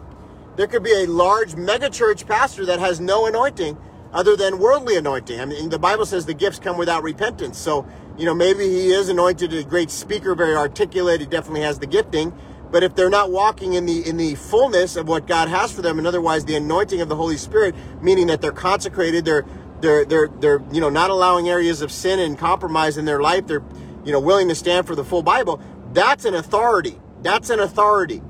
There 0.55 0.67
could 0.67 0.83
be 0.83 0.93
a 0.93 1.05
large 1.07 1.55
mega 1.55 1.89
church 1.89 2.27
pastor 2.27 2.65
that 2.65 2.79
has 2.79 2.99
no 2.99 3.25
anointing 3.25 3.77
other 4.13 4.35
than 4.35 4.59
worldly 4.59 4.97
anointing. 4.97 5.39
I 5.39 5.45
mean, 5.45 5.69
the 5.69 5.79
Bible 5.79 6.05
says 6.05 6.25
the 6.25 6.33
gifts 6.33 6.59
come 6.59 6.77
without 6.77 7.03
repentance. 7.03 7.57
So, 7.57 7.87
you 8.17 8.25
know, 8.25 8.33
maybe 8.33 8.67
he 8.67 8.91
is 8.91 9.09
anointed, 9.09 9.53
a 9.53 9.63
great 9.63 9.89
speaker, 9.89 10.35
very 10.35 10.55
articulate. 10.55 11.21
He 11.21 11.25
definitely 11.25 11.61
has 11.61 11.79
the 11.79 11.87
gifting. 11.87 12.33
But 12.69 12.83
if 12.83 12.95
they're 12.95 13.09
not 13.09 13.31
walking 13.31 13.73
in 13.73 13.85
the 13.85 14.07
in 14.07 14.15
the 14.15 14.35
fullness 14.35 14.95
of 14.95 15.07
what 15.07 15.27
God 15.27 15.49
has 15.49 15.73
for 15.73 15.81
them, 15.81 15.97
and 15.97 16.07
otherwise 16.07 16.45
the 16.45 16.55
anointing 16.55 17.01
of 17.01 17.09
the 17.09 17.17
Holy 17.17 17.35
Spirit, 17.35 17.75
meaning 18.01 18.27
that 18.27 18.41
they're 18.41 18.53
consecrated, 18.53 19.25
they're 19.25 19.45
they're 19.81 20.05
they're 20.05 20.27
they're 20.27 20.63
you 20.71 20.79
know 20.79 20.89
not 20.89 21.09
allowing 21.09 21.49
areas 21.49 21.81
of 21.81 21.91
sin 21.91 22.19
and 22.19 22.37
compromise 22.37 22.97
in 22.97 23.03
their 23.03 23.21
life. 23.21 23.47
They're 23.47 23.63
you 24.03 24.11
know 24.11 24.19
willing 24.19 24.49
to 24.49 24.55
stand 24.55 24.87
for 24.87 24.95
the 24.95 25.03
full 25.03 25.23
Bible. 25.23 25.61
That's 25.93 26.25
an 26.25 26.33
authority. 26.33 26.99
That's 27.21 27.49
an 27.49 27.59
authority. 27.59 28.21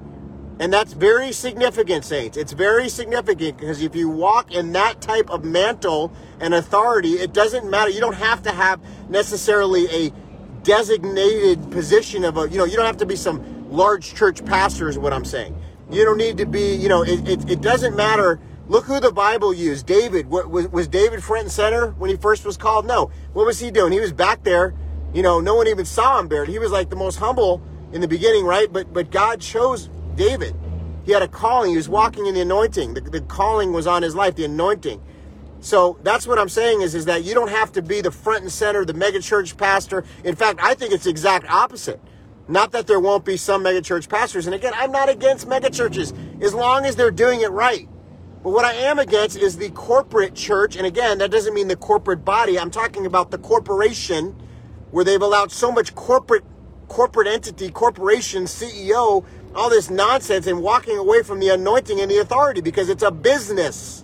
And 0.60 0.72
that's 0.72 0.94
very 0.94 1.32
significant, 1.32 2.06
saints. 2.06 2.38
It's 2.38 2.52
very 2.52 2.88
significant 2.88 3.58
because 3.58 3.82
if 3.82 3.96
you 3.96 4.10
walk 4.10 4.52
in 4.52 4.74
that 4.74 5.02
type 5.02 5.30
of 5.32 5.44
mantle 5.44 6.12
and 6.40 6.54
authority, 6.54 7.14
it 7.14 7.34
doesn't 7.34 7.68
matter. 7.68 7.90
You 7.90 8.00
don't 8.00 8.16
have 8.16 8.44
to 8.44 8.52
have 8.52 8.80
necessarily 9.10 9.88
a 9.88 10.14
designated 10.62 11.72
position 11.72 12.24
of 12.24 12.38
a, 12.38 12.48
you 12.48 12.60
know, 12.60 12.66
you 12.66 12.76
don't 12.76 12.86
have 12.86 12.98
to 12.98 13.08
be 13.08 13.16
some 13.16 13.72
large 13.72 14.14
church 14.14 14.46
pastor, 14.46 14.88
is 14.88 15.00
what 15.00 15.14
I'm 15.14 15.26
saying. 15.26 15.60
You 15.90 16.06
don't 16.06 16.18
need 16.18 16.38
to 16.38 16.46
be, 16.46 16.76
you 16.76 16.90
know, 16.90 17.02
it, 17.02 17.28
it, 17.28 17.50
it 17.50 17.62
doesn't 17.62 17.96
matter 17.96 18.40
Look 18.72 18.86
who 18.86 19.02
the 19.02 19.12
Bible 19.12 19.54
used. 19.54 19.86
David. 19.86 20.30
Was, 20.30 20.70
was 20.70 20.88
David 20.88 21.22
front 21.22 21.44
and 21.44 21.52
center 21.52 21.90
when 21.98 22.10
he 22.10 22.16
first 22.16 22.46
was 22.46 22.56
called? 22.56 22.86
No. 22.86 23.12
What 23.34 23.46
was 23.46 23.60
he 23.60 23.70
doing? 23.70 23.92
He 23.92 24.00
was 24.00 24.14
back 24.14 24.46
there. 24.46 24.74
You 25.14 25.24
know, 25.24 25.40
no 25.40 25.56
one 25.56 25.68
even 25.68 25.86
saw 25.86 26.20
him 26.20 26.30
there. 26.30 26.46
He 26.46 26.60
was 26.60 26.72
like 26.72 26.90
the 26.90 26.96
most 26.96 27.18
humble 27.18 27.62
in 27.92 28.02
the 28.02 28.08
beginning, 28.08 28.46
right? 28.46 28.72
But 28.72 28.94
but 28.94 29.12
God 29.12 29.42
chose 29.42 29.90
David. 30.16 30.56
He 31.04 31.12
had 31.12 31.22
a 31.22 31.28
calling. 31.28 31.72
He 31.72 31.78
was 31.78 31.90
walking 31.90 32.28
in 32.28 32.36
the 32.36 32.42
anointing. 32.42 32.94
The, 32.94 33.02
the 33.02 33.22
calling 33.22 33.74
was 33.74 33.88
on 33.88 34.04
his 34.04 34.16
life, 34.16 34.36
the 34.36 34.46
anointing. 34.46 35.02
So 35.60 36.00
that's 36.04 36.26
what 36.26 36.40
I'm 36.40 36.50
saying 36.50 36.82
is, 36.82 36.96
is 36.96 37.06
that 37.06 37.24
you 37.24 37.34
don't 37.34 37.50
have 37.50 37.72
to 37.74 37.82
be 37.82 38.02
the 38.02 38.12
front 38.12 38.44
and 38.44 38.52
center, 38.52 38.84
the 38.86 38.94
megachurch 38.94 39.58
pastor. 39.58 40.04
In 40.24 40.36
fact, 40.36 40.60
I 40.62 40.74
think 40.74 40.94
it's 40.94 41.04
the 41.04 41.10
exact 41.10 41.50
opposite. 41.50 42.00
Not 42.48 42.72
that 42.72 42.88
there 42.88 43.00
won't 43.00 43.26
be 43.26 43.38
some 43.38 43.64
megachurch 43.64 44.10
pastors. 44.10 44.48
And 44.48 44.56
again, 44.56 44.74
I'm 44.76 44.92
not 44.92 45.10
against 45.10 45.48
megachurches 45.48 46.42
as 46.42 46.54
long 46.54 46.86
as 46.86 46.96
they're 46.96 47.12
doing 47.12 47.42
it 47.42 47.52
right. 47.52 47.88
But 48.44 48.52
what 48.52 48.66
I 48.66 48.74
am 48.74 48.98
against 48.98 49.38
is 49.38 49.58
the 49.58 49.70
corporate 49.70 50.34
church. 50.34 50.76
And 50.76 50.86
again, 50.88 51.20
that 51.20 51.30
doesn't 51.30 51.54
mean 51.54 51.68
the 51.68 51.76
corporate 51.76 52.26
body. 52.26 52.58
I'm 52.58 52.72
talking 52.72 53.06
about 53.06 53.30
the 53.30 53.38
corporation 53.38 54.36
where 54.92 55.04
they've 55.04 55.22
allowed 55.22 55.52
so 55.52 55.72
much 55.72 55.96
corporate 55.96 56.44
corporate 56.88 57.28
entity, 57.28 57.72
corporation, 57.72 58.44
CEO, 58.44 59.24
all 59.56 59.70
this 59.70 59.90
nonsense 59.90 60.46
and 60.46 60.62
walking 60.62 60.98
away 60.98 61.24
from 61.24 61.40
the 61.40 61.48
anointing 61.48 62.02
and 62.02 62.12
the 62.12 62.18
authority 62.18 62.60
because 62.62 62.90
it's 62.90 63.04
a 63.04 63.12
business. 63.12 64.04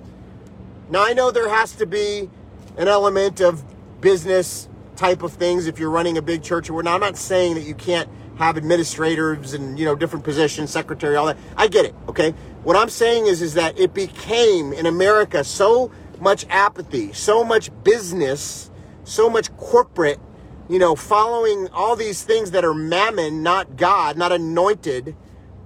Now 0.89 1.05
I 1.05 1.13
know 1.13 1.31
there 1.31 1.49
has 1.49 1.73
to 1.75 1.85
be 1.85 2.29
an 2.77 2.87
element 2.87 3.41
of 3.41 3.63
business 3.99 4.69
type 4.95 5.21
of 5.21 5.33
things 5.33 5.67
if 5.67 5.79
you're 5.79 5.89
running 5.89 6.17
a 6.17 6.21
big 6.21 6.43
church 6.43 6.69
or 6.69 6.73
whatnot. 6.73 6.95
I'm 6.95 7.01
not 7.01 7.17
saying 7.17 7.55
that 7.55 7.63
you 7.63 7.75
can't 7.75 8.09
have 8.37 8.57
administrators 8.57 9.53
and 9.53 9.77
you 9.77 9.85
know 9.85 9.95
different 9.95 10.23
positions, 10.23 10.71
secretary, 10.71 11.15
all 11.15 11.25
that. 11.25 11.37
I 11.55 11.67
get 11.67 11.85
it, 11.85 11.95
okay? 12.07 12.31
What 12.63 12.75
I'm 12.75 12.89
saying 12.89 13.27
is, 13.27 13.41
is 13.41 13.53
that 13.55 13.79
it 13.79 13.93
became 13.93 14.73
in 14.73 14.85
America 14.85 15.43
so 15.43 15.91
much 16.19 16.45
apathy, 16.49 17.13
so 17.13 17.43
much 17.43 17.71
business, 17.83 18.69
so 19.03 19.29
much 19.29 19.55
corporate, 19.57 20.19
you 20.69 20.79
know, 20.79 20.95
following 20.95 21.69
all 21.69 21.95
these 21.95 22.23
things 22.23 22.51
that 22.51 22.65
are 22.65 22.73
mammon, 22.73 23.41
not 23.41 23.77
God, 23.77 24.17
not 24.17 24.31
anointed. 24.31 25.15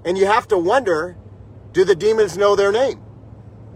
And 0.06 0.18
you 0.18 0.26
have 0.26 0.48
to 0.50 0.58
wonder, 0.58 1.18
do 1.74 1.84
the 1.84 1.96
demons 1.96 2.38
know 2.38 2.56
their 2.56 2.72
name? 2.72 3.02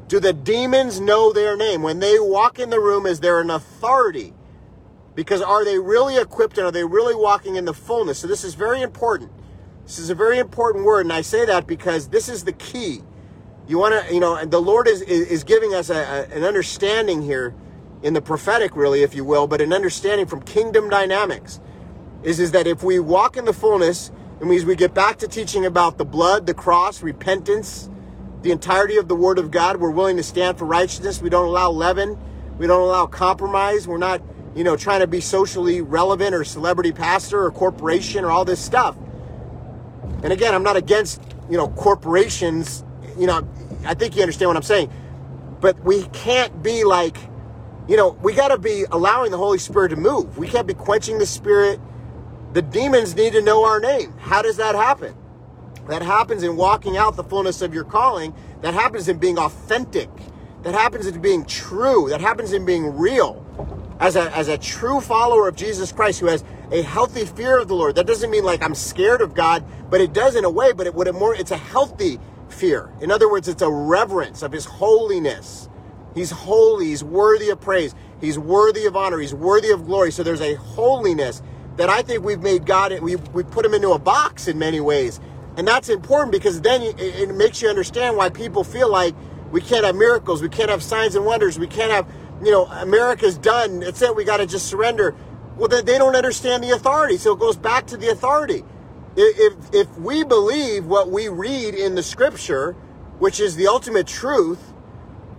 Do 0.07 0.19
the 0.19 0.33
demons 0.33 0.99
know 0.99 1.33
their 1.33 1.57
name? 1.57 1.81
When 1.81 1.99
they 1.99 2.19
walk 2.19 2.59
in 2.59 2.69
the 2.69 2.79
room, 2.79 3.05
is 3.05 3.19
there 3.21 3.41
an 3.41 3.49
authority? 3.49 4.33
Because 5.15 5.41
are 5.41 5.65
they 5.65 5.79
really 5.79 6.17
equipped 6.17 6.57
and 6.57 6.67
are 6.67 6.71
they 6.71 6.83
really 6.83 7.15
walking 7.15 7.55
in 7.55 7.65
the 7.65 7.73
fullness? 7.73 8.19
So 8.19 8.27
this 8.27 8.43
is 8.43 8.53
very 8.53 8.81
important. 8.81 9.31
This 9.85 9.97
is 9.97 10.09
a 10.09 10.15
very 10.15 10.37
important 10.37 10.85
word. 10.85 11.05
And 11.05 11.13
I 11.13 11.21
say 11.21 11.45
that 11.45 11.65
because 11.65 12.09
this 12.09 12.29
is 12.29 12.43
the 12.43 12.53
key. 12.53 13.01
You 13.67 13.79
want 13.79 14.07
to, 14.07 14.13
you 14.13 14.19
know, 14.19 14.35
and 14.35 14.51
the 14.51 14.61
Lord 14.61 14.87
is, 14.87 15.01
is 15.01 15.43
giving 15.43 15.73
us 15.73 15.89
a, 15.89 15.95
a, 15.95 16.35
an 16.35 16.43
understanding 16.43 17.23
here 17.23 17.55
in 18.03 18.13
the 18.13 18.21
prophetic, 18.21 18.75
really, 18.75 19.03
if 19.03 19.15
you 19.15 19.23
will, 19.23 19.47
but 19.47 19.61
an 19.61 19.73
understanding 19.73 20.27
from 20.27 20.41
kingdom 20.41 20.89
dynamics 20.89 21.59
is, 22.23 22.39
is 22.39 22.51
that 22.51 22.67
if 22.67 22.83
we 22.83 22.99
walk 22.99 23.37
in 23.37 23.45
the 23.45 23.53
fullness, 23.53 24.11
it 24.41 24.45
means 24.45 24.65
we 24.65 24.75
get 24.75 24.93
back 24.93 25.17
to 25.19 25.27
teaching 25.27 25.65
about 25.65 25.97
the 25.97 26.05
blood, 26.05 26.45
the 26.45 26.53
cross, 26.53 27.01
repentance, 27.01 27.89
the 28.41 28.51
entirety 28.51 28.97
of 28.97 29.07
the 29.07 29.15
Word 29.15 29.39
of 29.39 29.49
God. 29.49 29.77
We're 29.77 29.89
willing 29.89 30.17
to 30.17 30.23
stand 30.23 30.57
for 30.57 30.65
righteousness. 30.65 31.21
We 31.21 31.29
don't 31.29 31.47
allow 31.47 31.71
leaven. 31.71 32.17
We 32.57 32.67
don't 32.67 32.81
allow 32.81 33.05
compromise. 33.05 33.87
We're 33.87 33.97
not, 33.97 34.21
you 34.55 34.63
know, 34.63 34.75
trying 34.75 34.99
to 34.99 35.07
be 35.07 35.21
socially 35.21 35.81
relevant 35.81 36.35
or 36.35 36.43
celebrity 36.43 36.91
pastor 36.91 37.43
or 37.43 37.51
corporation 37.51 38.23
or 38.23 38.31
all 38.31 38.45
this 38.45 38.59
stuff. 38.59 38.95
And 40.23 40.31
again, 40.31 40.53
I'm 40.53 40.63
not 40.63 40.75
against, 40.75 41.21
you 41.49 41.57
know, 41.57 41.69
corporations. 41.69 42.83
You 43.17 43.27
know, 43.27 43.47
I 43.85 43.93
think 43.93 44.15
you 44.15 44.21
understand 44.21 44.49
what 44.49 44.57
I'm 44.57 44.63
saying. 44.63 44.91
But 45.61 45.83
we 45.83 46.03
can't 46.07 46.61
be 46.61 46.83
like, 46.83 47.17
you 47.87 47.97
know, 47.97 48.09
we 48.21 48.33
got 48.33 48.49
to 48.49 48.57
be 48.57 48.85
allowing 48.91 49.31
the 49.31 49.37
Holy 49.37 49.59
Spirit 49.59 49.89
to 49.89 49.95
move. 49.95 50.37
We 50.37 50.47
can't 50.47 50.67
be 50.67 50.73
quenching 50.73 51.19
the 51.19 51.25
Spirit. 51.25 51.79
The 52.53 52.61
demons 52.61 53.15
need 53.15 53.33
to 53.33 53.41
know 53.41 53.65
our 53.65 53.79
name. 53.79 54.13
How 54.17 54.41
does 54.41 54.57
that 54.57 54.75
happen? 54.75 55.15
That 55.87 56.01
happens 56.01 56.41
in 56.41 56.55
walking 56.55 56.97
out 56.97 57.15
the 57.15 57.23
fullness 57.23 57.61
of 57.61 57.73
your 57.73 57.83
calling. 57.83 58.33
That 58.61 58.73
happens 58.73 59.07
in 59.07 59.17
being 59.17 59.37
authentic. 59.37 60.09
That 60.63 60.73
happens 60.73 61.05
in 61.05 61.21
being 61.21 61.45
true. 61.45 62.09
That 62.09 62.21
happens 62.21 62.53
in 62.53 62.65
being 62.65 62.97
real. 62.97 63.45
As 63.99 64.15
a, 64.15 64.35
as 64.35 64.47
a 64.47 64.57
true 64.57 64.99
follower 64.99 65.47
of 65.47 65.55
Jesus 65.55 65.91
Christ 65.91 66.19
who 66.19 66.25
has 66.25 66.43
a 66.71 66.81
healthy 66.81 67.25
fear 67.25 67.59
of 67.59 67.67
the 67.67 67.75
Lord. 67.75 67.95
That 67.95 68.07
doesn't 68.07 68.31
mean 68.31 68.43
like 68.43 68.63
I'm 68.63 68.75
scared 68.75 69.21
of 69.21 69.35
God, 69.35 69.63
but 69.89 70.01
it 70.01 70.11
does 70.11 70.35
in 70.35 70.43
a 70.43 70.49
way, 70.49 70.73
but 70.73 70.87
it 70.87 70.95
would 70.95 71.13
more, 71.13 71.35
it's 71.35 71.51
a 71.51 71.57
healthy 71.57 72.19
fear. 72.49 72.91
In 72.99 73.11
other 73.11 73.29
words, 73.29 73.47
it's 73.47 73.61
a 73.61 73.69
reverence 73.69 74.41
of 74.41 74.51
his 74.51 74.65
holiness. 74.65 75.69
He's 76.15 76.31
holy. 76.31 76.87
He's 76.87 77.03
worthy 77.03 77.49
of 77.49 77.61
praise. 77.61 77.93
He's 78.21 78.39
worthy 78.39 78.85
of 78.85 78.95
honor. 78.95 79.19
He's 79.19 79.33
worthy 79.33 79.69
of 79.69 79.85
glory. 79.85 80.11
So 80.11 80.23
there's 80.23 80.41
a 80.41 80.55
holiness 80.55 81.43
that 81.75 81.89
I 81.89 82.01
think 82.01 82.23
we've 82.23 82.41
made 82.41 82.65
God, 82.65 82.97
we, 83.01 83.17
we 83.17 83.43
put 83.43 83.65
him 83.65 83.73
into 83.73 83.91
a 83.91 83.99
box 83.99 84.47
in 84.47 84.57
many 84.57 84.79
ways. 84.79 85.19
And 85.57 85.67
that's 85.67 85.89
important 85.89 86.31
because 86.31 86.61
then 86.61 86.81
it 86.81 87.35
makes 87.35 87.61
you 87.61 87.69
understand 87.69 88.17
why 88.17 88.29
people 88.29 88.63
feel 88.63 88.89
like 88.89 89.13
we 89.51 89.61
can't 89.61 89.85
have 89.85 89.95
miracles, 89.95 90.41
we 90.41 90.49
can't 90.49 90.69
have 90.69 90.83
signs 90.83 91.15
and 91.15 91.25
wonders, 91.25 91.59
we 91.59 91.67
can't 91.67 91.91
have, 91.91 92.07
you 92.43 92.51
know, 92.51 92.65
America's 92.65 93.37
done. 93.37 93.83
It's 93.83 94.01
it. 94.01 94.15
We 94.15 94.23
got 94.25 94.37
to 94.37 94.45
just 94.45 94.67
surrender. 94.67 95.15
Well, 95.57 95.69
they 95.69 95.97
don't 95.97 96.15
understand 96.15 96.63
the 96.63 96.71
authority. 96.71 97.17
So 97.17 97.33
it 97.33 97.39
goes 97.39 97.55
back 97.55 97.87
to 97.87 97.97
the 97.97 98.09
authority. 98.09 98.63
If, 99.15 99.53
if 99.73 99.97
we 99.97 100.25
believe 100.25 100.85
what 100.85 101.09
we 101.09 101.29
read 101.29 101.73
in 101.73 101.95
the 101.95 102.03
scripture, 102.03 102.73
which 103.19 103.39
is 103.39 103.55
the 103.55 103.67
ultimate 103.67 104.07
truth, 104.07 104.73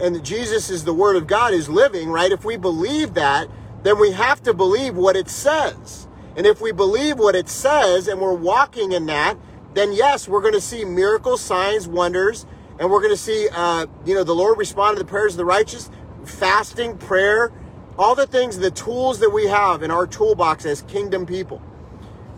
and 0.01 0.15
that 0.15 0.25
Jesus 0.25 0.71
is 0.71 0.85
the 0.85 0.93
word 0.93 1.17
of 1.17 1.27
God 1.27 1.55
is 1.55 1.69
living, 1.69 2.09
right? 2.11 2.31
If 2.31 2.45
we 2.45 2.57
believe 2.57 3.15
that, 3.15 3.49
then 3.83 3.99
we 3.99 4.13
have 4.13 4.43
to 4.43 4.53
believe 4.53 4.97
what 4.97 5.17
it 5.17 5.29
says. 5.29 6.07
And 6.37 6.47
if 6.47 6.61
we 6.61 6.73
believe 6.73 7.19
what 7.19 7.35
it 7.35 7.49
says 7.49 8.09
and 8.09 8.21
we're 8.21 8.35
walking 8.35 8.93
in 8.93 9.07
that, 9.07 9.37
then 9.75 9.93
yes, 9.93 10.29
we're 10.29 10.41
going 10.41 10.55
to 10.55 10.61
see 10.61 10.85
miracles, 10.85 11.41
signs, 11.41 11.89
wonders, 11.89 12.47
and 12.79 12.91
we're 12.91 13.01
going 13.01 13.13
to 13.13 13.17
see, 13.17 13.49
uh, 13.53 13.87
you 14.05 14.15
know, 14.15 14.25
the 14.25 14.35
Lord 14.35 14.59
respond 14.59 14.97
to 14.97 15.03
the 15.03 15.09
prayers 15.09 15.35
of 15.35 15.39
the 15.39 15.45
righteous, 15.45 15.91
fasting, 16.25 16.99
prayer, 16.99 17.53
all 17.99 18.15
the 18.15 18.27
things, 18.27 18.59
the 18.59 18.71
tools 18.71 19.21
that 19.21 19.31
we 19.31 19.47
have 19.47 19.83
in 19.83 19.91
our 19.91 20.07
toolbox 20.07 20.67
as 20.67 20.83
kingdom 20.83 21.25
people. 21.25 21.63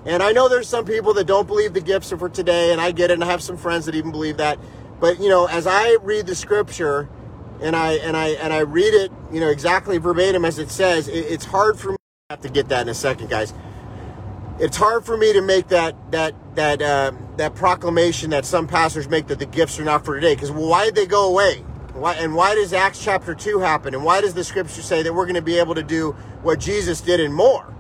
And 0.05 0.23
I 0.23 0.33
know 0.33 0.49
there's 0.49 0.69
some 0.69 0.85
people 0.85 1.13
that 1.15 1.27
don't 1.27 1.47
believe 1.47 1.75
the 1.75 1.81
gifts 1.81 2.13
are 2.13 2.19
for 2.19 2.29
today, 2.29 2.73
and 2.73 2.81
I 2.81 2.93
get 2.93 3.11
it, 3.11 3.15
and 3.15 3.25
I 3.25 3.27
have 3.27 3.43
some 3.43 3.57
friends 3.57 3.87
that 3.87 3.95
even 3.95 4.13
believe 4.13 4.37
that. 4.37 4.59
But 5.01 5.21
you 5.21 5.29
know, 5.29 5.47
as 5.47 5.67
I 5.67 5.97
read 6.03 6.27
the 6.27 6.35
scripture, 6.35 7.09
and 7.61 7.75
I 7.77 7.95
and 7.95 8.17
I 8.17 8.29
and 8.29 8.53
I 8.53 8.61
read 8.61 8.95
it, 8.95 9.13
you 9.33 9.41
know, 9.41 9.49
exactly 9.49 9.99
verbatim 9.99 10.45
as 10.45 10.59
it 10.59 10.71
says, 10.71 11.09
it, 11.09 11.19
it's 11.19 11.45
hard 11.45 11.79
for 11.79 11.93
me. 11.93 11.97
I 12.31 12.35
have 12.35 12.41
to 12.43 12.49
get 12.51 12.69
that 12.69 12.83
in 12.83 12.89
a 12.89 12.95
second, 12.95 13.31
guys 13.31 13.53
it's 14.59 14.77
hard 14.77 15.05
for 15.05 15.17
me 15.17 15.33
to 15.33 15.41
make 15.41 15.69
that 15.69 15.95
that 16.11 16.35
that 16.57 16.83
uh, 16.83 17.13
that 17.37 17.55
proclamation 17.55 18.31
that 18.31 18.45
some 18.45 18.67
pastors 18.67 19.09
make 19.09 19.29
that 19.29 19.39
the 19.39 19.47
gifts 19.47 19.79
are 19.79 19.85
not 19.85 20.05
for 20.05 20.15
today. 20.15 20.35
Because 20.35 20.51
why 20.51 20.87
did 20.87 20.95
they 20.95 21.07
go 21.07 21.29
away? 21.29 21.65
Why, 21.95 22.15
and 22.15 22.35
why 22.35 22.55
does 22.55 22.73
Acts 22.73 23.03
chapter 23.03 23.35
two 23.35 23.59
happen? 23.59 23.95
And 23.95 24.05
why 24.05 24.21
does 24.21 24.35
the 24.35 24.45
scripture 24.45 24.83
say 24.83 25.03
that 25.03 25.15
we're 25.15 25.25
going 25.25 25.35
to 25.35 25.43
be 25.43 25.59
able 25.59 25.75
to 25.75 25.83
do 25.83 26.13
what 26.43 26.61
Jesus 26.61 27.01
did 27.01 27.21
and 27.21 27.35
more? 27.35 27.73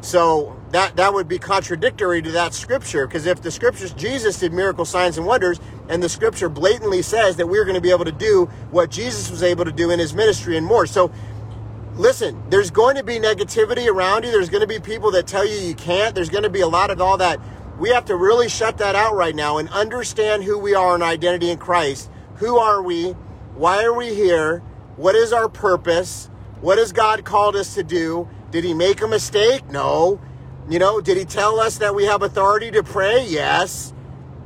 So 0.00 0.56
that 0.72 0.96
that 0.96 1.12
would 1.12 1.28
be 1.28 1.38
contradictory 1.38 2.22
to 2.22 2.32
that 2.32 2.54
scripture. 2.54 3.06
Because 3.06 3.26
if 3.26 3.42
the 3.42 3.50
scriptures 3.50 3.92
Jesus 3.92 4.38
did 4.38 4.52
miracle 4.52 4.84
signs 4.84 5.18
and 5.18 5.26
wonders, 5.26 5.60
and 5.88 6.02
the 6.02 6.08
scripture 6.08 6.48
blatantly 6.48 7.02
says 7.02 7.36
that 7.36 7.46
we're 7.46 7.64
going 7.64 7.74
to 7.74 7.80
be 7.80 7.90
able 7.90 8.06
to 8.06 8.12
do 8.12 8.46
what 8.70 8.90
Jesus 8.90 9.30
was 9.30 9.42
able 9.42 9.64
to 9.64 9.72
do 9.72 9.90
in 9.90 9.98
his 9.98 10.14
ministry 10.14 10.56
and 10.56 10.66
more. 10.66 10.86
So 10.86 11.12
listen, 11.94 12.42
there's 12.48 12.70
going 12.70 12.96
to 12.96 13.04
be 13.04 13.18
negativity 13.18 13.86
around 13.86 14.24
you. 14.24 14.30
There's 14.30 14.48
going 14.48 14.62
to 14.62 14.66
be 14.66 14.80
people 14.80 15.10
that 15.12 15.26
tell 15.26 15.46
you 15.46 15.56
you 15.56 15.74
can't. 15.74 16.14
There's 16.14 16.30
going 16.30 16.44
to 16.44 16.50
be 16.50 16.60
a 16.60 16.68
lot 16.68 16.90
of 16.90 17.00
all 17.00 17.18
that. 17.18 17.38
We 17.78 17.90
have 17.90 18.06
to 18.06 18.16
really 18.16 18.48
shut 18.48 18.78
that 18.78 18.94
out 18.94 19.14
right 19.14 19.34
now 19.34 19.58
and 19.58 19.68
understand 19.70 20.44
who 20.44 20.58
we 20.58 20.74
are 20.74 20.94
in 20.94 21.02
identity 21.02 21.50
in 21.50 21.58
Christ. 21.58 22.10
Who 22.36 22.56
are 22.58 22.82
we? 22.82 23.12
Why 23.54 23.84
are 23.84 23.92
we 23.92 24.14
here? 24.14 24.60
What 24.96 25.14
is 25.14 25.32
our 25.32 25.48
purpose? 25.48 26.30
What 26.60 26.78
has 26.78 26.92
God 26.92 27.24
called 27.24 27.56
us 27.56 27.74
to 27.74 27.82
do? 27.82 28.28
Did 28.50 28.64
he 28.64 28.72
make 28.72 29.02
a 29.02 29.08
mistake? 29.08 29.68
No. 29.70 30.20
You 30.68 30.78
know, 30.78 31.00
did 31.00 31.16
he 31.16 31.24
tell 31.24 31.58
us 31.58 31.78
that 31.78 31.94
we 31.94 32.04
have 32.04 32.22
authority 32.22 32.70
to 32.70 32.82
pray? 32.82 33.26
Yes. 33.26 33.92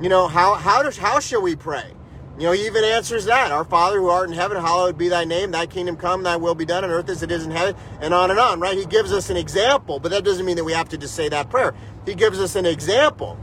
You 0.01 0.09
know, 0.09 0.29
how 0.29 0.55
how 0.55 0.83
does 0.83 0.97
how 0.97 1.21
shall 1.21 1.43
we 1.43 1.57
pray? 1.57 1.93
You 2.39 2.45
know, 2.45 2.53
he 2.53 2.67
even 2.67 2.85
answers 2.85 3.25
that. 3.27 3.51
Our 3.51 3.65
Father 3.65 3.99
who 3.99 4.09
art 4.09 4.29
in 4.29 4.35
heaven, 4.35 4.59
hallowed 4.59 4.99
be 4.99 5.09
thy 5.09 5.25
name, 5.25 5.51
thy 5.51 5.67
kingdom 5.67 5.97
come, 5.97 6.23
thy 6.23 6.37
will 6.37 6.55
be 6.55 6.67
done 6.67 6.85
on 6.85 6.91
earth 6.91 7.09
as 7.09 7.23
it 7.23 7.31
is 7.31 7.45
in 7.47 7.51
heaven, 7.51 7.75
and 8.01 8.13
on 8.13 8.31
and 8.31 8.39
on, 8.39 8.61
right? 8.61 8.77
He 8.77 8.85
gives 8.85 9.11
us 9.11 9.31
an 9.31 9.39
example, 9.39 9.99
but 10.01 10.11
that 10.11 10.23
doesn't 10.23 10.45
mean 10.45 10.57
that 10.57 10.65
we 10.65 10.73
have 10.73 10.89
to 10.91 10.99
just 10.99 11.15
say 11.15 11.31
that 11.31 11.49
prayer. 11.49 11.75
He 12.05 12.15
gives 12.15 12.39
us 12.39 12.55
an 12.55 12.67
example. 12.67 13.39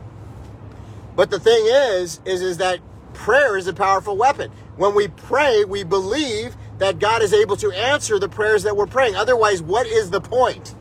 But 1.16 1.32
the 1.32 1.40
thing 1.40 1.66
is, 1.66 2.22
is, 2.26 2.42
is 2.42 2.58
that 2.58 2.80
prayer 3.14 3.58
is 3.58 3.66
a 3.66 3.74
powerful 3.74 4.16
weapon. 4.16 4.52
When 4.78 4.94
we 4.94 5.08
pray, 5.08 5.64
we 5.66 5.84
believe 5.84 6.56
that 6.78 7.00
God 7.00 7.24
is 7.24 7.34
able 7.34 7.56
to 7.58 7.72
answer 7.72 8.20
the 8.20 8.30
prayers 8.30 8.64
that 8.64 8.78
we're 8.78 8.88
praying. 8.88 9.16
Otherwise, 9.16 9.62
what 9.62 9.88
is 9.88 10.12
the 10.12 10.22
point? 10.22 10.76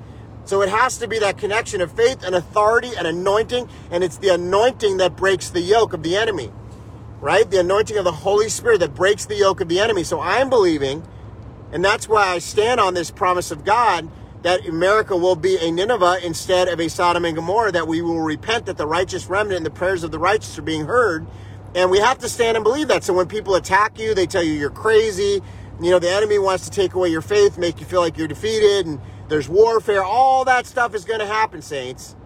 So 0.44 0.62
it 0.62 0.68
has 0.68 0.98
to 0.98 1.08
be 1.08 1.18
that 1.20 1.38
connection 1.38 1.80
of 1.80 1.92
faith 1.92 2.24
and 2.24 2.34
authority 2.34 2.92
and 2.98 3.06
anointing, 3.06 3.68
and 3.90 4.04
it's 4.04 4.18
the 4.18 4.30
anointing 4.30 4.98
that 4.98 5.16
breaks 5.16 5.50
the 5.50 5.60
yoke 5.60 5.92
of 5.92 6.02
the 6.02 6.16
enemy 6.16 6.50
right? 7.22 7.50
The 7.50 7.60
anointing 7.60 7.96
of 7.96 8.04
the 8.04 8.12
Holy 8.12 8.48
Spirit 8.48 8.80
that 8.80 8.94
breaks 8.94 9.26
the 9.26 9.36
yoke 9.36 9.60
of 9.60 9.68
the 9.68 9.78
enemy. 9.80 10.04
So 10.04 10.20
I'm 10.20 10.50
believing, 10.50 11.06
and 11.72 11.84
that's 11.84 12.08
why 12.08 12.28
I 12.28 12.38
stand 12.40 12.80
on 12.80 12.94
this 12.94 13.10
promise 13.10 13.50
of 13.50 13.64
God 13.64 14.10
that 14.42 14.66
America 14.66 15.16
will 15.16 15.36
be 15.36 15.56
a 15.56 15.70
Nineveh 15.70 16.18
instead 16.24 16.68
of 16.68 16.80
a 16.80 16.88
Sodom 16.88 17.24
and 17.24 17.36
Gomorrah, 17.36 17.72
that 17.72 17.88
we 17.88 18.02
will 18.02 18.20
repent, 18.20 18.66
that 18.66 18.76
the 18.76 18.86
righteous 18.86 19.26
remnant 19.26 19.58
and 19.58 19.66
the 19.66 19.70
prayers 19.70 20.02
of 20.04 20.10
the 20.10 20.18
righteous 20.18 20.58
are 20.58 20.62
being 20.62 20.86
heard. 20.86 21.26
And 21.76 21.90
we 21.90 21.98
have 21.98 22.18
to 22.18 22.28
stand 22.28 22.56
and 22.56 22.64
believe 22.64 22.88
that. 22.88 23.04
So 23.04 23.14
when 23.14 23.28
people 23.28 23.54
attack 23.54 23.98
you, 24.00 24.14
they 24.14 24.26
tell 24.26 24.42
you 24.42 24.52
you're 24.52 24.70
crazy. 24.70 25.40
You 25.80 25.90
know, 25.90 26.00
the 26.00 26.10
enemy 26.10 26.38
wants 26.40 26.64
to 26.64 26.70
take 26.70 26.94
away 26.94 27.08
your 27.10 27.22
faith, 27.22 27.58
make 27.58 27.80
you 27.80 27.86
feel 27.86 28.00
like 28.00 28.18
you're 28.18 28.28
defeated, 28.28 28.86
and 28.86 29.00
there's 29.32 29.48
warfare. 29.48 30.04
All 30.04 30.44
that 30.44 30.66
stuff 30.66 30.94
is 30.94 31.06
going 31.06 31.20
to 31.20 31.26
happen, 31.26 31.62
saints. 31.62 32.16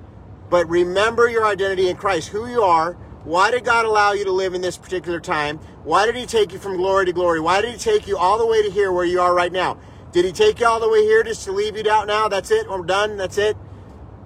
But 0.50 0.68
remember 0.68 1.28
your 1.28 1.46
identity 1.46 1.88
in 1.88 1.96
Christ, 1.96 2.30
who 2.30 2.48
you 2.48 2.62
are, 2.62 2.94
why 3.22 3.52
did 3.52 3.64
God 3.64 3.84
allow 3.84 4.12
you 4.12 4.24
to 4.24 4.32
live 4.32 4.54
in 4.54 4.60
this 4.60 4.76
particular 4.76 5.20
time? 5.20 5.58
Why 5.84 6.04
did 6.04 6.16
He 6.16 6.26
take 6.26 6.52
you 6.52 6.58
from 6.58 6.76
glory 6.76 7.06
to 7.06 7.12
glory? 7.12 7.38
Why 7.38 7.60
did 7.60 7.70
He 7.70 7.78
take 7.78 8.08
you 8.08 8.18
all 8.18 8.38
the 8.38 8.46
way 8.46 8.60
to 8.60 8.70
here 8.72 8.90
where 8.90 9.04
you 9.04 9.20
are 9.20 9.32
right 9.32 9.52
now? 9.52 9.78
Did 10.10 10.24
He 10.24 10.32
take 10.32 10.58
you 10.58 10.66
all 10.66 10.80
the 10.80 10.88
way 10.88 11.02
here 11.02 11.22
just 11.22 11.44
to 11.44 11.52
leave 11.52 11.76
you 11.76 11.88
out 11.88 12.08
now? 12.08 12.26
That's 12.26 12.50
it. 12.50 12.68
We're 12.68 12.82
done. 12.82 13.16
That's 13.16 13.38
it. 13.38 13.56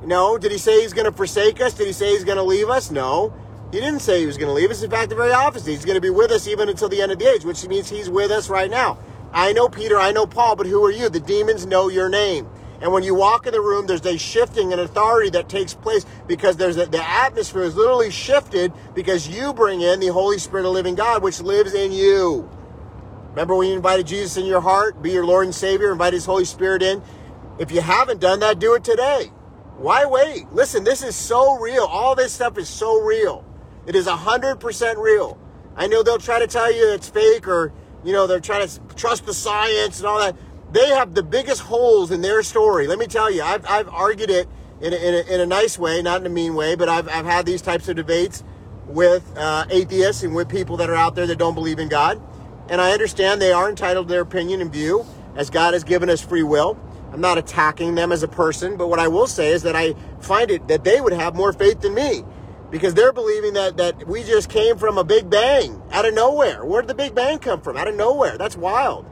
No. 0.03 0.39
Did 0.39 0.51
He 0.51 0.57
say 0.57 0.81
He's 0.81 0.95
going 0.95 1.05
to 1.05 1.13
forsake 1.13 1.61
us? 1.61 1.75
Did 1.75 1.87
He 1.87 1.93
say 1.93 2.13
He's 2.13 2.25
going 2.25 2.39
to 2.39 2.43
leave 2.43 2.71
us? 2.71 2.91
No. 2.91 3.35
He 3.73 3.81
didn't 3.81 4.01
say 4.01 4.21
He 4.21 4.27
was 4.27 4.39
going 4.39 4.49
to 4.49 4.55
leave 4.55 4.71
us. 4.71 4.83
In 4.83 4.91
fact, 4.91 5.11
the 5.11 5.17
very 5.17 5.33
opposite. 5.33 5.71
He's 5.71 5.85
going 5.85 5.97
to 5.97 6.01
be 6.01 6.09
with 6.09 6.31
us 6.31 6.49
even 6.49 6.71
until 6.71 6.89
the 6.89 7.03
end 7.03 7.13
of 7.13 7.19
the 7.19 7.31
age, 7.31 7.45
which 7.45 7.67
means 7.69 7.91
He's 7.91 8.09
with 8.09 8.31
us 8.31 8.49
right 8.49 8.71
now. 8.71 8.99
I 9.33 9.53
know 9.53 9.69
Peter, 9.69 9.99
I 9.99 10.13
know 10.13 10.27
Paul, 10.27 10.57
but 10.57 10.67
who 10.67 10.83
are 10.85 10.91
you? 10.91 11.11
The 11.11 11.21
demons 11.21 11.67
know 11.67 11.91
your 11.91 12.09
name. 12.09 12.49
And 12.81 12.93
when 12.93 13.03
you 13.03 13.15
walk 13.15 13.47
in 13.47 13.53
the 13.53 13.61
room, 13.61 13.87
there's 13.87 14.05
a 14.07 14.17
shifting 14.17 14.73
and 14.73 14.81
authority 14.81 15.31
that 15.31 15.49
takes 15.49 15.75
place 15.75 16.07
because 16.27 16.57
there's 16.57 16.79
a, 16.79 16.87
the 16.87 17.03
atmosphere 17.03 17.63
is 17.63 17.77
literally 17.77 18.11
shifted 18.11 18.73
because 18.95 19.29
you 19.29 19.53
bring 19.53 19.83
in 19.83 20.01
the 20.01 20.09
Holy 20.09 20.39
Spirit 20.39 20.65
of 20.65 20.73
living 20.73 20.95
God, 20.95 21.23
which 21.23 21.41
lives 21.41 21.75
in 21.75 21.93
you. 21.93 22.49
Remember 23.31 23.55
when 23.55 23.69
you 23.69 23.75
invited 23.75 24.07
Jesus 24.07 24.37
in 24.37 24.47
your 24.47 24.61
heart, 24.61 25.03
be 25.03 25.13
your 25.13 25.27
Lord 25.27 25.45
and 25.45 25.55
Savior, 25.55 25.93
invite 25.93 26.15
His 26.15 26.25
Holy 26.25 26.45
Spirit 26.45 26.83
in? 26.83 27.03
If 27.59 27.71
you 27.71 27.83
haven't 27.83 28.21
done 28.21 28.41
that, 28.41 28.59
do 28.59 28.75
it 28.75 28.83
today. 28.83 29.31
Why 29.77 30.07
wait? 30.07 30.51
Listen, 30.53 30.83
this 30.83 31.03
is 31.03 31.15
so 31.15 31.59
real. 31.59 31.85
All 31.85 32.15
this 32.15 32.33
stuff 32.33 32.59
is 32.59 32.69
so 32.69 33.01
real. 33.01 33.45
It 33.87 33.95
is 33.95 34.07
100% 34.07 34.97
real. 34.97 35.39
I 35.77 35.87
know 35.87 36.03
they'll 36.03 36.19
try 36.19 36.39
to 36.39 36.47
tell 36.47 36.73
you 36.73 36.93
it's 36.93 37.09
fake 37.09 37.47
or, 37.47 37.73
you 38.05 38.13
know, 38.13 38.27
they're 38.27 38.41
trying 38.41 38.67
to 38.67 38.81
trust 38.97 39.27
the 39.27 39.35
science 39.35 39.99
and 39.99 40.07
all 40.07 40.19
that 40.19 40.37
they 40.73 40.89
have 40.89 41.15
the 41.15 41.23
biggest 41.23 41.63
holes 41.63 42.11
in 42.11 42.23
their 42.23 42.43
story. 42.43 42.87
Let 42.87 42.99
me 42.99 43.07
tell 43.07 43.31
you, 43.31 43.43
I've, 43.43 43.67
I've 43.69 43.89
argued 43.89 44.31
it 44.31 44.49
in 44.81 44.93
a, 44.93 44.97
in, 44.97 45.15
a, 45.15 45.35
in 45.35 45.41
a 45.41 45.47
nice 45.47 45.79
way, 45.79 46.03
not 46.03 46.21
in 46.23 46.27
a 46.27 46.31
mean 46.31 46.55
way, 46.55 46.77
but 46.77 46.89
I've, 46.89 47.09
I've 47.09 47.27
had 47.27 47.47
these 47.47 47.63
types 47.63 47.89
of 47.89 47.97
debates 47.97 48.45
with 48.87 49.33
uh, 49.37 49.67
atheists 49.71 50.23
and 50.23 50.35
with 50.35 50.49
people 50.49 50.77
that 50.79 50.91
are 50.91 50.97
out 50.97 51.15
there 51.17 51.27
that 51.27 51.39
don't 51.39 51.55
believe 51.55 51.79
in 51.79 51.89
God. 51.89 52.21
And 52.69 52.81
I 52.81 52.93
understand 52.93 53.43
they 53.43 53.53
are 53.53 53.69
entitled 53.69 54.09
to 54.09 54.13
their 54.13 54.23
opinion 54.23 54.61
and 54.61 54.73
view, 54.73 55.07
as 55.37 55.51
God 55.51 55.75
has 55.75 55.85
given 55.85 56.11
us 56.11 56.23
free 56.23 56.43
will. 56.45 56.79
I'm 57.13 57.21
not 57.21 57.39
attacking 57.39 57.97
them 57.97 58.13
as 58.13 58.23
a 58.23 58.29
person, 58.29 58.77
but 58.77 58.89
what 58.89 59.01
I 59.01 59.09
will 59.09 59.27
say 59.29 59.51
is 59.51 59.63
that 59.65 59.77
I 59.77 59.95
find 60.21 60.51
it 60.51 60.69
that 60.69 60.85
they 60.85 61.01
would 61.01 61.13
have 61.15 61.35
more 61.37 61.53
faith 61.53 61.81
than 61.83 61.95
me. 61.95 62.25
because 62.71 62.95
they're 62.95 63.15
believing 63.15 63.55
that 63.55 63.79
that 63.79 64.07
we 64.09 64.25
just 64.25 64.51
came 64.51 64.79
from 64.79 64.99
a 64.99 65.05
big 65.05 65.31
bang 65.31 65.83
out 65.93 66.07
of 66.07 66.15
nowhere. 66.15 66.65
Where 66.65 66.83
did 66.83 66.89
the 66.91 66.97
big 66.97 67.15
bang 67.17 67.41
come 67.41 67.63
from? 67.63 67.79
Out 67.79 67.89
of 67.89 67.97
nowhere. 67.97 68.39
That's 68.39 68.57
wild. 68.57 69.07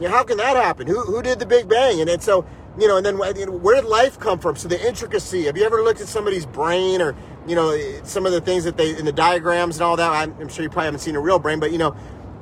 You 0.00 0.08
know, 0.08 0.14
how 0.14 0.24
can 0.24 0.38
that 0.38 0.56
happen? 0.56 0.86
Who 0.86 1.00
who 1.02 1.22
did 1.22 1.38
the 1.38 1.46
big 1.46 1.68
bang? 1.68 2.00
And, 2.00 2.10
and 2.10 2.22
so 2.22 2.44
you 2.78 2.88
know, 2.88 2.96
and 2.96 3.06
then 3.06 3.18
you 3.36 3.46
know, 3.46 3.52
where 3.52 3.76
did 3.76 3.84
life 3.84 4.18
come 4.18 4.38
from? 4.38 4.56
So 4.56 4.66
the 4.68 4.84
intricacy. 4.86 5.44
Have 5.44 5.56
you 5.56 5.64
ever 5.64 5.82
looked 5.82 6.00
at 6.00 6.08
somebody's 6.08 6.46
brain 6.46 7.00
or 7.00 7.14
you 7.46 7.54
know 7.54 7.78
some 8.02 8.26
of 8.26 8.32
the 8.32 8.40
things 8.40 8.64
that 8.64 8.76
they 8.76 8.96
in 8.96 9.04
the 9.04 9.12
diagrams 9.12 9.76
and 9.76 9.82
all 9.84 9.96
that? 9.96 10.10
I'm, 10.10 10.34
I'm 10.40 10.48
sure 10.48 10.64
you 10.64 10.68
probably 10.68 10.86
haven't 10.86 11.00
seen 11.00 11.14
a 11.14 11.20
real 11.20 11.38
brain, 11.38 11.60
but 11.60 11.70
you 11.70 11.78
know, 11.78 11.96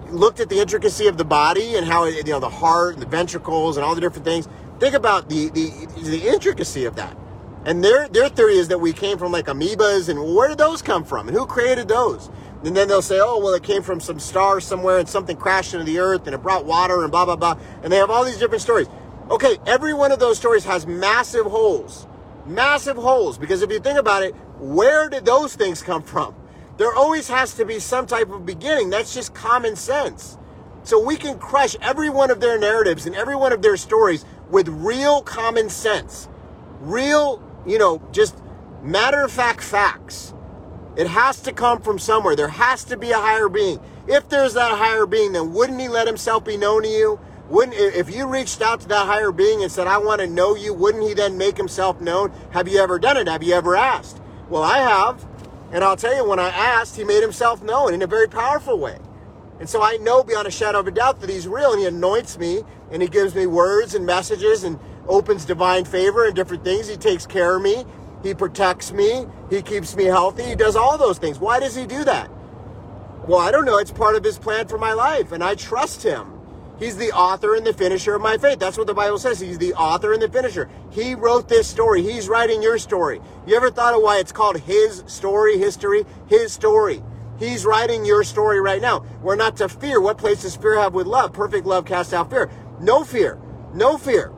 looked 0.08 0.40
at 0.40 0.48
the 0.48 0.58
intricacy 0.58 1.06
of 1.06 1.18
the 1.18 1.24
body 1.24 1.76
and 1.76 1.86
how 1.86 2.04
it, 2.04 2.26
you 2.26 2.32
know 2.32 2.40
the 2.40 2.48
heart 2.48 2.94
and 2.94 3.02
the 3.02 3.06
ventricles 3.06 3.76
and 3.76 3.84
all 3.84 3.94
the 3.94 4.00
different 4.00 4.24
things. 4.24 4.48
Think 4.80 4.94
about 4.94 5.28
the 5.28 5.50
the 5.50 5.70
the 6.02 6.28
intricacy 6.28 6.86
of 6.86 6.96
that. 6.96 7.16
And 7.66 7.84
their 7.84 8.08
their 8.08 8.30
theory 8.30 8.56
is 8.56 8.68
that 8.68 8.78
we 8.78 8.94
came 8.94 9.18
from 9.18 9.30
like 9.30 9.46
amoebas, 9.46 10.08
and 10.08 10.34
where 10.34 10.48
did 10.48 10.58
those 10.58 10.80
come 10.80 11.04
from, 11.04 11.28
and 11.28 11.36
who 11.36 11.46
created 11.46 11.88
those? 11.88 12.30
And 12.64 12.76
then 12.76 12.88
they'll 12.88 13.02
say, 13.02 13.18
oh, 13.20 13.38
well, 13.38 13.54
it 13.54 13.62
came 13.62 13.82
from 13.82 14.00
some 14.00 14.18
star 14.18 14.60
somewhere, 14.60 14.98
and 14.98 15.08
something 15.08 15.36
crashed 15.36 15.74
into 15.74 15.84
the 15.84 15.98
earth, 15.98 16.26
and 16.26 16.34
it 16.34 16.42
brought 16.42 16.64
water, 16.64 17.02
and 17.02 17.10
blah 17.10 17.24
blah 17.24 17.36
blah. 17.36 17.58
And 17.82 17.92
they 17.92 17.96
have 17.96 18.10
all 18.10 18.24
these 18.24 18.38
different 18.38 18.62
stories. 18.62 18.88
Okay, 19.30 19.58
every 19.66 19.94
one 19.94 20.12
of 20.12 20.18
those 20.18 20.36
stories 20.38 20.64
has 20.64 20.86
massive 20.86 21.46
holes, 21.46 22.06
massive 22.46 22.96
holes. 22.96 23.38
Because 23.38 23.62
if 23.62 23.70
you 23.70 23.80
think 23.80 23.98
about 23.98 24.22
it, 24.22 24.34
where 24.58 25.08
did 25.08 25.24
those 25.24 25.54
things 25.54 25.82
come 25.82 26.02
from? 26.02 26.34
There 26.76 26.92
always 26.92 27.28
has 27.28 27.54
to 27.54 27.64
be 27.64 27.78
some 27.78 28.06
type 28.06 28.30
of 28.30 28.46
beginning. 28.46 28.90
That's 28.90 29.14
just 29.14 29.34
common 29.34 29.76
sense. 29.76 30.38
So 30.84 30.98
we 31.04 31.16
can 31.16 31.38
crush 31.38 31.76
every 31.80 32.10
one 32.10 32.30
of 32.30 32.40
their 32.40 32.58
narratives 32.58 33.06
and 33.06 33.14
every 33.14 33.36
one 33.36 33.52
of 33.52 33.62
their 33.62 33.76
stories 33.76 34.24
with 34.50 34.68
real 34.68 35.22
common 35.22 35.68
sense, 35.68 36.28
real 36.80 37.40
you 37.66 37.78
know, 37.78 38.02
just 38.12 38.36
matter 38.82 39.22
of 39.22 39.30
fact 39.30 39.62
facts. 39.62 40.34
It 40.96 41.06
has 41.06 41.40
to 41.42 41.52
come 41.52 41.80
from 41.80 41.98
somewhere. 41.98 42.36
There 42.36 42.48
has 42.48 42.84
to 42.84 42.96
be 42.96 43.10
a 43.10 43.18
higher 43.18 43.48
being. 43.48 43.80
If 44.06 44.28
there's 44.28 44.54
that 44.54 44.76
higher 44.76 45.06
being, 45.06 45.32
then 45.32 45.52
wouldn't 45.52 45.80
he 45.80 45.88
let 45.88 46.06
himself 46.06 46.44
be 46.44 46.56
known 46.56 46.82
to 46.82 46.88
you? 46.88 47.20
Wouldn't 47.48 47.76
if 47.76 48.14
you 48.14 48.26
reached 48.26 48.62
out 48.62 48.80
to 48.80 48.88
that 48.88 49.06
higher 49.06 49.32
being 49.32 49.62
and 49.62 49.70
said, 49.70 49.86
I 49.86 49.98
want 49.98 50.20
to 50.20 50.26
know 50.26 50.54
you, 50.54 50.72
wouldn't 50.72 51.04
he 51.04 51.14
then 51.14 51.38
make 51.38 51.56
himself 51.56 52.00
known? 52.00 52.32
Have 52.50 52.68
you 52.68 52.78
ever 52.78 52.98
done 52.98 53.16
it? 53.16 53.28
Have 53.28 53.42
you 53.42 53.54
ever 53.54 53.76
asked? 53.76 54.20
Well, 54.48 54.62
I 54.62 54.78
have. 54.78 55.26
And 55.70 55.82
I'll 55.82 55.96
tell 55.96 56.14
you, 56.14 56.28
when 56.28 56.38
I 56.38 56.48
asked, 56.48 56.96
he 56.96 57.04
made 57.04 57.22
himself 57.22 57.62
known 57.62 57.94
in 57.94 58.02
a 58.02 58.06
very 58.06 58.28
powerful 58.28 58.78
way. 58.78 58.98
And 59.58 59.68
so 59.68 59.82
I 59.82 59.96
know 59.98 60.22
beyond 60.22 60.48
a 60.48 60.50
shadow 60.50 60.80
of 60.80 60.86
a 60.86 60.90
doubt 60.90 61.20
that 61.20 61.30
he's 61.30 61.46
real 61.46 61.72
and 61.72 61.80
he 61.80 61.86
anoints 61.86 62.36
me 62.36 62.64
and 62.90 63.00
he 63.00 63.08
gives 63.08 63.34
me 63.34 63.46
words 63.46 63.94
and 63.94 64.04
messages 64.04 64.64
and 64.64 64.78
opens 65.08 65.44
divine 65.44 65.84
favor 65.84 66.26
and 66.26 66.34
different 66.34 66.64
things. 66.64 66.88
He 66.88 66.96
takes 66.96 67.26
care 67.26 67.56
of 67.56 67.62
me. 67.62 67.84
He 68.22 68.34
protects 68.34 68.92
me. 68.92 69.26
He 69.50 69.62
keeps 69.62 69.96
me 69.96 70.04
healthy. 70.04 70.44
He 70.44 70.54
does 70.54 70.76
all 70.76 70.96
those 70.96 71.18
things. 71.18 71.38
Why 71.38 71.60
does 71.60 71.74
he 71.74 71.86
do 71.86 72.04
that? 72.04 72.30
Well, 73.26 73.40
I 73.40 73.50
don't 73.50 73.64
know. 73.64 73.78
It's 73.78 73.90
part 73.90 74.16
of 74.16 74.24
his 74.24 74.38
plan 74.38 74.68
for 74.68 74.78
my 74.78 74.92
life, 74.92 75.32
and 75.32 75.42
I 75.42 75.54
trust 75.54 76.02
him. 76.02 76.38
He's 76.78 76.96
the 76.96 77.12
author 77.12 77.54
and 77.54 77.64
the 77.64 77.72
finisher 77.72 78.14
of 78.14 78.22
my 78.22 78.36
faith. 78.38 78.58
That's 78.58 78.76
what 78.76 78.88
the 78.88 78.94
Bible 78.94 79.18
says. 79.18 79.38
He's 79.38 79.58
the 79.58 79.74
author 79.74 80.12
and 80.12 80.20
the 80.20 80.28
finisher. 80.28 80.68
He 80.90 81.14
wrote 81.14 81.48
this 81.48 81.68
story. 81.68 82.02
He's 82.02 82.28
writing 82.28 82.62
your 82.62 82.78
story. 82.78 83.20
You 83.46 83.54
ever 83.54 83.70
thought 83.70 83.94
of 83.94 84.02
why 84.02 84.18
it's 84.18 84.32
called 84.32 84.58
his 84.58 85.04
story, 85.06 85.58
history? 85.58 86.04
His 86.26 86.52
story. 86.52 87.02
He's 87.38 87.64
writing 87.64 88.04
your 88.04 88.24
story 88.24 88.60
right 88.60 88.82
now. 88.82 89.04
We're 89.20 89.36
not 89.36 89.56
to 89.58 89.68
fear. 89.68 90.00
What 90.00 90.18
place 90.18 90.42
does 90.42 90.56
fear 90.56 90.78
have 90.78 90.94
with 90.94 91.06
love? 91.06 91.32
Perfect 91.32 91.66
love 91.66 91.84
casts 91.84 92.12
out 92.12 92.30
fear. 92.30 92.50
No 92.80 93.04
fear. 93.04 93.38
No 93.74 93.96
fear. 93.96 94.32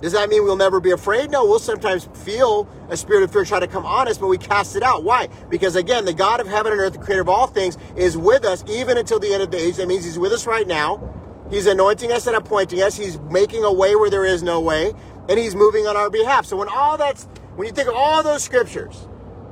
Does 0.00 0.12
that 0.12 0.30
mean 0.30 0.44
we'll 0.44 0.56
never 0.56 0.80
be 0.80 0.92
afraid? 0.92 1.30
No, 1.30 1.44
we'll 1.44 1.58
sometimes 1.58 2.08
feel 2.24 2.66
a 2.88 2.96
spirit 2.96 3.22
of 3.22 3.30
fear 3.32 3.44
try 3.44 3.60
to 3.60 3.66
come 3.66 3.84
on 3.84 4.08
us, 4.08 4.16
but 4.16 4.28
we 4.28 4.38
cast 4.38 4.74
it 4.74 4.82
out. 4.82 5.04
Why? 5.04 5.28
Because 5.50 5.76
again, 5.76 6.06
the 6.06 6.14
God 6.14 6.40
of 6.40 6.46
heaven 6.46 6.72
and 6.72 6.80
earth, 6.80 6.94
the 6.94 6.98
creator 6.98 7.20
of 7.20 7.28
all 7.28 7.46
things, 7.46 7.76
is 7.96 8.16
with 8.16 8.44
us 8.44 8.64
even 8.66 8.96
until 8.96 9.18
the 9.18 9.32
end 9.32 9.42
of 9.42 9.50
the 9.50 9.58
age. 9.58 9.76
That 9.76 9.88
means 9.88 10.04
he's 10.04 10.18
with 10.18 10.32
us 10.32 10.46
right 10.46 10.66
now. 10.66 11.02
He's 11.50 11.66
anointing 11.66 12.12
us 12.12 12.26
and 12.26 12.36
appointing 12.36 12.80
us. 12.80 12.96
He's 12.96 13.18
making 13.20 13.64
a 13.64 13.72
way 13.72 13.94
where 13.94 14.08
there 14.08 14.24
is 14.24 14.42
no 14.42 14.60
way, 14.60 14.94
and 15.28 15.38
he's 15.38 15.54
moving 15.54 15.86
on 15.86 15.96
our 15.96 16.08
behalf. 16.08 16.46
So 16.46 16.56
when 16.56 16.68
all 16.68 16.96
that's, 16.96 17.24
when 17.56 17.66
you 17.66 17.72
think 17.72 17.88
of 17.88 17.94
all 17.94 18.22
those 18.22 18.42
scriptures 18.42 19.06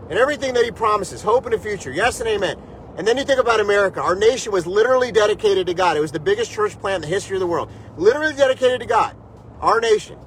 and 0.09 0.19
everything 0.19 0.55
that 0.55 0.65
he 0.65 0.71
promises, 0.71 1.21
hope 1.21 1.45
in 1.45 1.53
the 1.53 1.59
future, 1.59 1.93
yes 1.93 2.21
and 2.21 2.29
amen. 2.29 2.57
And 2.97 3.07
then 3.07 3.19
you 3.19 3.25
think 3.25 3.39
about 3.39 3.61
America. 3.61 4.01
Our 4.01 4.17
nation 4.17 4.51
was 4.51 4.67
literally 4.67 5.13
dedicated 5.13 5.67
to 5.67 5.75
God. 5.75 5.97
It 5.97 6.01
was 6.01 6.11
the 6.11 6.19
biggest 6.21 6.51
church 6.51 6.79
plant 6.81 7.05
in 7.05 7.11
the 7.11 7.15
history 7.15 7.37
of 7.37 7.41
the 7.41 7.47
world. 7.47 7.71
Literally 7.97 8.35
dedicated 8.35 8.81
to 8.81 8.87
God. 8.87 9.15
Our 9.61 9.81
nation. 9.81 10.19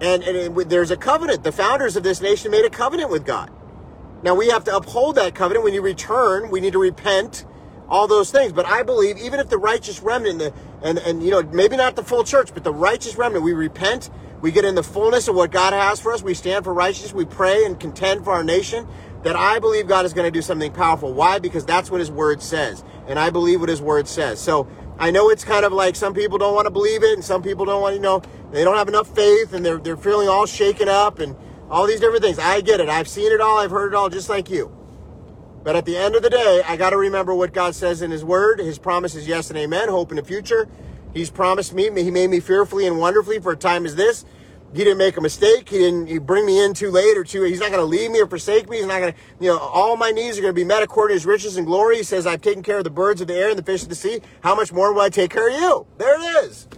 And, 0.00 0.22
and 0.22 0.58
it, 0.58 0.68
there's 0.68 0.90
a 0.90 0.96
covenant. 0.96 1.44
The 1.44 1.52
founders 1.52 1.96
of 1.96 2.02
this 2.02 2.20
nation 2.20 2.50
made 2.50 2.64
a 2.64 2.70
covenant 2.70 3.10
with 3.10 3.24
God. 3.24 3.50
Now 4.22 4.34
we 4.34 4.48
have 4.48 4.64
to 4.64 4.76
uphold 4.76 5.16
that 5.16 5.34
covenant. 5.34 5.64
When 5.64 5.74
you 5.74 5.82
return, 5.82 6.50
we 6.50 6.60
need 6.60 6.72
to 6.72 6.78
repent, 6.78 7.44
all 7.90 8.06
those 8.06 8.30
things. 8.30 8.52
But 8.52 8.66
I 8.66 8.82
believe 8.82 9.18
even 9.18 9.40
if 9.40 9.48
the 9.48 9.58
righteous 9.58 10.00
remnant, 10.00 10.38
the, 10.38 10.54
and, 10.82 10.98
and 10.98 11.22
you 11.22 11.30
know, 11.30 11.42
maybe 11.42 11.76
not 11.76 11.96
the 11.96 12.04
full 12.04 12.24
church, 12.24 12.54
but 12.54 12.64
the 12.64 12.72
righteous 12.72 13.16
remnant, 13.16 13.44
we 13.44 13.52
repent, 13.52 14.08
we 14.40 14.52
get 14.52 14.64
in 14.64 14.74
the 14.74 14.82
fullness 14.82 15.28
of 15.28 15.34
what 15.34 15.50
God 15.50 15.72
has 15.72 16.00
for 16.00 16.12
us, 16.12 16.22
we 16.22 16.32
stand 16.32 16.64
for 16.64 16.72
righteousness, 16.72 17.12
we 17.12 17.24
pray 17.26 17.64
and 17.64 17.78
contend 17.78 18.24
for 18.24 18.32
our 18.32 18.44
nation, 18.44 18.86
that 19.22 19.36
I 19.36 19.58
believe 19.58 19.86
God 19.86 20.06
is 20.06 20.14
going 20.14 20.24
to 20.24 20.30
do 20.30 20.40
something 20.40 20.72
powerful. 20.72 21.12
Why? 21.12 21.38
Because 21.38 21.66
that's 21.66 21.90
what 21.90 22.00
his 22.00 22.10
word 22.10 22.40
says. 22.40 22.82
And 23.06 23.18
I 23.18 23.28
believe 23.28 23.60
what 23.60 23.68
his 23.68 23.82
word 23.82 24.08
says. 24.08 24.40
So 24.40 24.66
I 25.00 25.10
know 25.10 25.30
it's 25.30 25.44
kind 25.44 25.64
of 25.64 25.72
like 25.72 25.96
some 25.96 26.12
people 26.12 26.36
don't 26.36 26.54
want 26.54 26.66
to 26.66 26.70
believe 26.70 27.02
it 27.02 27.14
and 27.14 27.24
some 27.24 27.42
people 27.42 27.64
don't 27.64 27.80
want, 27.80 27.94
you 27.94 28.02
know, 28.02 28.20
they 28.52 28.62
don't 28.62 28.76
have 28.76 28.86
enough 28.86 29.12
faith 29.14 29.54
and 29.54 29.64
they're, 29.64 29.78
they're 29.78 29.96
feeling 29.96 30.28
all 30.28 30.44
shaken 30.44 30.90
up 30.90 31.20
and 31.20 31.34
all 31.70 31.86
these 31.86 32.00
different 32.00 32.22
things. 32.22 32.38
I 32.38 32.60
get 32.60 32.80
it. 32.80 32.90
I've 32.90 33.08
seen 33.08 33.32
it 33.32 33.40
all. 33.40 33.58
I've 33.58 33.70
heard 33.70 33.94
it 33.94 33.96
all 33.96 34.10
just 34.10 34.28
like 34.28 34.50
you. 34.50 34.70
But 35.64 35.74
at 35.74 35.86
the 35.86 35.96
end 35.96 36.16
of 36.16 36.22
the 36.22 36.28
day, 36.28 36.62
I 36.68 36.76
got 36.76 36.90
to 36.90 36.98
remember 36.98 37.34
what 37.34 37.54
God 37.54 37.74
says 37.74 38.02
in 38.02 38.10
his 38.10 38.24
word. 38.24 38.58
His 38.60 38.78
promise 38.78 39.14
is 39.14 39.26
yes 39.26 39.48
and 39.48 39.58
amen. 39.58 39.88
Hope 39.88 40.10
in 40.10 40.16
the 40.16 40.22
future. 40.22 40.68
He's 41.14 41.30
promised 41.30 41.72
me. 41.72 41.90
He 42.02 42.10
made 42.10 42.28
me 42.28 42.40
fearfully 42.40 42.86
and 42.86 42.98
wonderfully 42.98 43.38
for 43.40 43.52
a 43.52 43.56
time 43.56 43.86
as 43.86 43.96
this. 43.96 44.26
He 44.72 44.84
didn't 44.84 44.98
make 44.98 45.16
a 45.16 45.20
mistake. 45.20 45.68
He 45.68 45.78
didn't 45.78 46.06
he 46.06 46.18
bring 46.18 46.46
me 46.46 46.64
in 46.64 46.74
too 46.74 46.90
late 46.90 47.18
or 47.18 47.24
too. 47.24 47.42
He's 47.42 47.58
not 47.58 47.70
going 47.70 47.80
to 47.80 47.86
leave 47.86 48.10
me 48.10 48.20
or 48.20 48.26
forsake 48.26 48.68
me. 48.68 48.78
He's 48.78 48.86
not 48.86 49.00
going 49.00 49.12
to, 49.12 49.18
you 49.40 49.48
know, 49.48 49.58
all 49.58 49.96
my 49.96 50.10
needs 50.10 50.38
are 50.38 50.42
going 50.42 50.54
to 50.54 50.60
be 50.60 50.64
met 50.64 50.82
according 50.82 51.14
to 51.14 51.16
his 51.16 51.26
riches 51.26 51.56
and 51.56 51.66
glory. 51.66 51.96
He 51.98 52.02
says, 52.04 52.26
I've 52.26 52.40
taken 52.40 52.62
care 52.62 52.78
of 52.78 52.84
the 52.84 52.90
birds 52.90 53.20
of 53.20 53.26
the 53.26 53.34
air 53.34 53.50
and 53.50 53.58
the 53.58 53.64
fish 53.64 53.82
of 53.82 53.88
the 53.88 53.96
sea. 53.96 54.20
How 54.42 54.54
much 54.54 54.72
more 54.72 54.92
will 54.92 55.02
I 55.02 55.08
take 55.08 55.32
care 55.32 55.48
of 55.48 55.54
you? 55.54 55.86
There 55.98 56.14
it 56.14 56.44
is. 56.44 56.68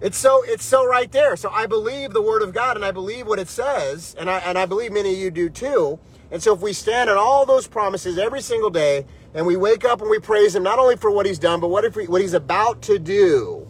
It's 0.00 0.18
so 0.18 0.42
it's 0.44 0.64
so 0.64 0.86
right 0.86 1.10
there. 1.10 1.34
So 1.34 1.50
I 1.50 1.66
believe 1.66 2.12
the 2.12 2.22
word 2.22 2.42
of 2.42 2.52
God 2.52 2.76
and 2.76 2.84
I 2.84 2.90
believe 2.90 3.26
what 3.26 3.38
it 3.38 3.48
says, 3.48 4.14
and 4.18 4.30
I 4.30 4.38
and 4.40 4.58
I 4.58 4.66
believe 4.66 4.92
many 4.92 5.14
of 5.14 5.18
you 5.18 5.30
do 5.30 5.48
too. 5.48 5.98
And 6.30 6.42
so 6.42 6.54
if 6.54 6.60
we 6.60 6.72
stand 6.72 7.08
on 7.10 7.16
all 7.16 7.46
those 7.46 7.66
promises 7.66 8.18
every 8.18 8.42
single 8.42 8.70
day 8.70 9.06
and 9.34 9.46
we 9.46 9.56
wake 9.56 9.84
up 9.84 10.00
and 10.00 10.10
we 10.10 10.18
praise 10.18 10.54
him 10.54 10.62
not 10.62 10.78
only 10.78 10.96
for 10.96 11.10
what 11.10 11.26
he's 11.26 11.38
done, 11.38 11.60
but 11.60 11.68
what 11.68 11.84
if 11.84 11.96
we, 11.96 12.06
what 12.06 12.20
he's 12.20 12.34
about 12.34 12.82
to 12.82 12.98
do 12.98 13.68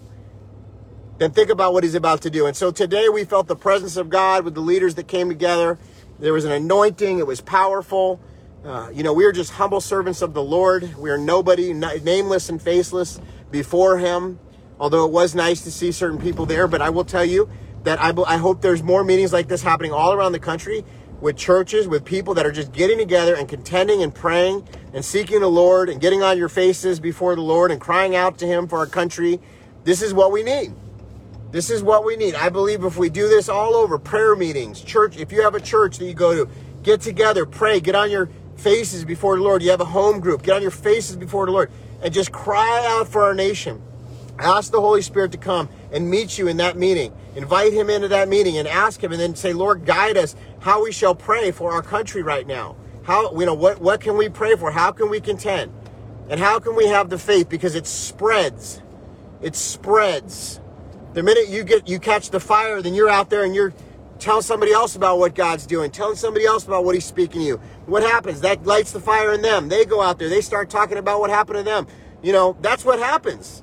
then 1.19 1.31
think 1.31 1.51
about 1.51 1.73
what 1.73 1.85
he's 1.85 1.95
about 1.95 2.23
to 2.23 2.31
do. 2.31 2.47
And 2.47 2.57
so 2.57 2.71
today 2.71 3.09
we 3.09 3.25
felt 3.25 3.47
the 3.47 3.57
presence 3.57 3.97
of 3.97 4.09
God 4.09 4.45
with 4.45 4.55
the 4.55 4.61
leaders 4.61 4.97
that 4.97 5.07
came 5.07 5.29
together. 5.29 5.79
There 6.19 6.33
was 6.33 6.45
an 6.45 6.53
anointing, 6.53 7.19
it 7.19 7.27
was 7.27 7.41
powerful. 7.41 8.21
Uh, 8.65 8.89
you 8.93 9.03
know, 9.03 9.13
we 9.13 9.25
are 9.25 9.33
just 9.33 9.53
humble 9.53 9.81
servants 9.81 10.23
of 10.23 10.33
the 10.33 10.43
Lord. 10.43 10.97
We 10.97 11.11
are 11.11 11.19
nobody, 11.19 11.73
nameless 11.73 12.49
and 12.49 12.61
faceless 12.61 13.21
before 13.51 13.99
him. 13.99 14.39
Although 14.81 15.05
it 15.05 15.13
was 15.13 15.35
nice 15.35 15.63
to 15.63 15.71
see 15.71 15.93
certain 15.93 16.19
people 16.19 16.47
there, 16.47 16.67
but 16.67 16.83
I 16.83 16.91
will 16.91 17.05
tell 17.05 17.25
you 17.25 17.49
that 17.85 18.01
I, 18.01 18.13
I 18.27 18.39
hope 18.39 18.61
there's 18.61 18.83
more 18.83 19.05
meetings 19.05 19.33
like 19.33 19.49
this 19.49 19.63
happening 19.63 19.93
all 19.93 20.13
around 20.13 20.33
the 20.33 20.41
country 20.41 20.85
with 21.21 21.37
churches, 21.37 21.87
with 21.87 22.05
people 22.05 22.35
that 22.35 22.45
are 22.45 22.53
just 22.53 22.73
getting 22.73 22.99
together 22.99 23.37
and 23.37 23.49
contending 23.49 24.03
and 24.03 24.15
praying 24.15 24.67
and 24.93 25.05
seeking 25.05 25.41
the 25.41 25.51
Lord 25.51 25.89
and 25.89 26.01
getting 26.01 26.23
on 26.23 26.37
your 26.39 26.49
faces 26.49 26.99
before 26.99 27.37
the 27.37 27.43
Lord 27.43 27.71
and 27.71 27.81
crying 27.81 28.17
out 28.17 28.39
to 28.39 28.47
Him 28.47 28.67
for 28.67 28.79
our 28.79 28.87
country. 28.87 29.41
This 29.85 30.03
is 30.03 30.13
what 30.13 30.33
we 30.33 30.43
need. 30.43 30.75
This 31.55 31.71
is 31.71 31.85
what 31.85 32.05
we 32.05 32.17
need. 32.17 32.35
I 32.35 32.49
believe 32.49 32.83
if 32.83 32.97
we 32.97 33.09
do 33.09 33.29
this 33.29 33.49
all 33.49 33.77
over, 33.77 33.97
prayer 33.97 34.35
meetings, 34.35 34.81
church, 34.81 35.17
if 35.17 35.31
you 35.31 35.43
have 35.43 35.55
a 35.55 35.61
church 35.61 35.99
that 35.99 36.05
you 36.05 36.13
go 36.13 36.35
to, 36.35 36.51
get 36.83 37.01
together, 37.01 37.47
pray, 37.47 37.79
get 37.79 37.95
on 37.95 38.11
your 38.11 38.29
faces 38.57 39.05
before 39.05 39.37
the 39.37 39.45
Lord. 39.45 39.63
You 39.63 39.71
have 39.71 39.81
a 39.81 39.85
home 39.85 40.19
group, 40.19 40.43
get 40.43 40.57
on 40.57 40.63
your 40.63 40.73
faces 40.73 41.15
before 41.15 41.47
the 41.47 41.53
Lord 41.53 41.71
and 42.03 42.13
just 42.13 42.33
cry 42.33 42.85
out 42.89 43.07
for 43.07 43.23
our 43.23 43.35
nation. 43.37 43.81
Ask 44.37 44.73
the 44.73 44.81
Holy 44.81 45.01
Spirit 45.01 45.31
to 45.31 45.39
come 45.39 45.69
and 45.93 46.11
meet 46.11 46.39
you 46.39 46.49
in 46.49 46.57
that 46.57 46.77
meeting. 46.77 47.15
Invite 47.37 47.73
him 47.73 47.89
into 47.89 48.09
that 48.09 48.29
meeting 48.29 48.59
and 48.59 48.67
ask 48.67 49.01
him 49.01 49.13
and 49.13 49.21
then 49.21 49.37
say, 49.37 49.53
Lord, 49.53 49.87
guide 49.87 50.17
us 50.17 50.35
how 50.59 50.83
we 50.83 50.91
shall 50.91 51.15
pray 51.15 51.53
for 51.53 51.71
our 51.71 51.83
country 51.83 52.25
right 52.25 52.49
now. 52.49 52.75
How, 53.05 53.33
you 53.39 53.47
know, 53.47 53.55
what, 53.55 53.81
what 53.81 54.01
can 54.01 54.17
we 54.17 54.29
pray 54.29 54.57
for? 54.57 54.73
How 54.73 54.91
can 54.91 55.09
we 55.09 55.21
contend? 55.21 55.73
And 56.29 56.41
how 56.41 56.59
can 56.59 56.75
we 56.75 56.89
have 56.89 57.11
the 57.11 57.19
faith? 57.19 57.49
Because 57.49 57.77
it 57.77 57.87
spreads. 57.87 58.83
It 59.41 59.55
spreads. 59.55 60.59
The 61.15 61.23
minute 61.23 61.49
you 61.49 61.63
get 61.63 61.89
you 61.89 62.01
catch 62.01 62.31
the 62.31 62.41
fire, 62.41 62.83
then 62.83 62.93
you're 62.93 63.09
out 63.09 63.31
there 63.31 63.45
and 63.45 63.55
you're 63.55 63.73
telling 64.19 64.43
somebody 64.43 64.73
else 64.73 64.97
about 64.97 65.21
what 65.21 65.37
God's 65.37 65.65
doing, 65.65 65.93
telling 65.93 66.17
somebody 66.17 66.45
else 66.45 66.67
about 66.67 66.85
what 66.85 66.97
He's 66.97 67.05
speaking 67.05 67.41
to 67.41 67.47
you. 67.47 67.57
What 67.87 68.03
happens? 68.03 68.41
That 68.41 68.67
lights 68.67 68.91
the 68.91 68.99
fire 68.99 69.33
in 69.33 69.41
them. 69.41 69.69
They 69.69 69.85
go 69.85 70.03
out 70.03 70.19
there, 70.19 70.29
they 70.29 70.41
start 70.41 70.71
talking 70.71 70.99
about 70.99 71.21
what 71.21 71.31
happened 71.31 71.59
to 71.59 71.63
them. 71.63 71.87
You 72.21 72.33
know, 72.33 72.57
that's 72.61 72.85
what 72.85 72.99
happens. 72.99 73.63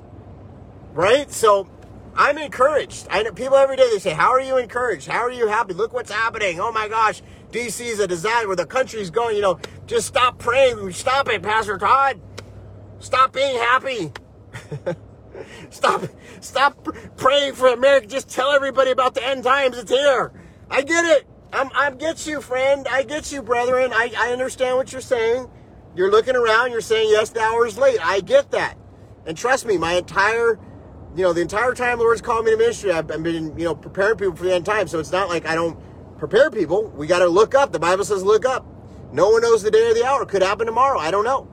Right? 0.94 1.30
So 1.30 1.68
I'm 2.16 2.38
encouraged. 2.38 3.06
I 3.10 3.22
know 3.22 3.32
people 3.32 3.56
every 3.56 3.76
day 3.76 3.90
they 3.90 3.98
say, 3.98 4.14
"How 4.14 4.30
are 4.30 4.40
you 4.40 4.56
encouraged? 4.56 5.06
How 5.06 5.20
are 5.20 5.30
you 5.30 5.46
happy? 5.46 5.74
Look 5.74 5.92
what's 5.92 6.10
happening! 6.10 6.58
Oh 6.58 6.72
my 6.72 6.88
gosh, 6.88 7.22
DC 7.50 7.84
is 7.84 8.00
a 8.00 8.06
disaster. 8.06 8.46
Where 8.46 8.56
the 8.56 8.64
country's 8.64 9.10
going? 9.10 9.36
You 9.36 9.42
know, 9.42 9.60
just 9.86 10.06
stop 10.06 10.38
praying. 10.38 10.90
Stop 10.92 11.28
it, 11.28 11.42
Pastor 11.42 11.76
Todd. 11.76 12.18
Stop 12.98 13.34
being 13.34 13.56
happy. 13.58 14.12
stop, 15.70 16.02
stop 16.40 16.88
praying 17.16 17.54
for 17.54 17.68
America. 17.68 18.06
Just 18.06 18.28
tell 18.28 18.52
everybody 18.52 18.90
about 18.90 19.14
the 19.14 19.26
end 19.26 19.44
times. 19.44 19.78
It's 19.78 19.90
here. 19.90 20.32
I 20.70 20.82
get 20.82 21.04
it. 21.04 21.26
I'm, 21.52 21.70
I 21.74 21.90
get 21.90 22.26
you, 22.26 22.40
friend. 22.40 22.86
I 22.90 23.02
get 23.02 23.30
you, 23.30 23.42
brethren. 23.42 23.92
I, 23.92 24.12
I 24.16 24.32
understand 24.32 24.76
what 24.76 24.92
you're 24.92 25.00
saying. 25.00 25.50
You're 25.94 26.10
looking 26.10 26.36
around. 26.36 26.72
You're 26.72 26.80
saying 26.80 27.10
yes, 27.10 27.30
the 27.30 27.40
hour 27.40 27.66
is 27.66 27.76
late. 27.76 28.04
I 28.04 28.20
get 28.20 28.50
that. 28.52 28.78
And 29.26 29.36
trust 29.36 29.66
me, 29.66 29.76
my 29.76 29.94
entire 29.94 30.58
you 31.14 31.22
know, 31.22 31.32
the 31.32 31.40
entire 31.40 31.74
time 31.74 31.98
the 31.98 32.04
Lord's 32.04 32.22
called 32.22 32.44
me 32.44 32.52
to 32.52 32.56
ministry, 32.56 32.90
I've, 32.90 33.06
been, 33.06 33.58
you 33.58 33.64
know, 33.64 33.74
preparing 33.74 34.16
people 34.16 34.34
for 34.34 34.44
the 34.44 34.54
end 34.54 34.64
time. 34.64 34.88
So 34.88 34.98
it's 34.98 35.12
not 35.12 35.28
like 35.28 35.46
I 35.46 35.54
don't 35.54 35.78
prepare 36.18 36.50
people. 36.50 36.88
We 36.90 37.06
got 37.06 37.18
to 37.18 37.28
look 37.28 37.54
up. 37.54 37.72
The 37.72 37.78
Bible 37.78 38.04
says 38.04 38.22
look 38.22 38.46
up. 38.46 38.66
No 39.12 39.28
one 39.30 39.42
knows 39.42 39.62
the 39.62 39.70
day 39.70 39.90
or 39.90 39.94
the 39.94 40.04
hour. 40.04 40.24
Could 40.24 40.42
happen 40.42 40.66
tomorrow. 40.66 40.98
I 40.98 41.10
don't 41.10 41.24
know. 41.24 41.48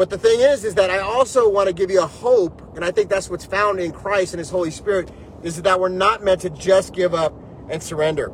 But 0.00 0.08
the 0.08 0.16
thing 0.16 0.40
is, 0.40 0.64
is 0.64 0.76
that 0.76 0.88
I 0.88 1.00
also 1.00 1.46
want 1.46 1.66
to 1.66 1.74
give 1.74 1.90
you 1.90 2.02
a 2.02 2.06
hope, 2.06 2.74
and 2.74 2.82
I 2.82 2.90
think 2.90 3.10
that's 3.10 3.28
what's 3.28 3.44
found 3.44 3.80
in 3.80 3.92
Christ 3.92 4.32
and 4.32 4.38
His 4.38 4.48
Holy 4.48 4.70
Spirit, 4.70 5.10
is 5.42 5.60
that 5.60 5.78
we're 5.78 5.90
not 5.90 6.24
meant 6.24 6.40
to 6.40 6.48
just 6.48 6.94
give 6.94 7.12
up 7.12 7.34
and 7.68 7.82
surrender. 7.82 8.32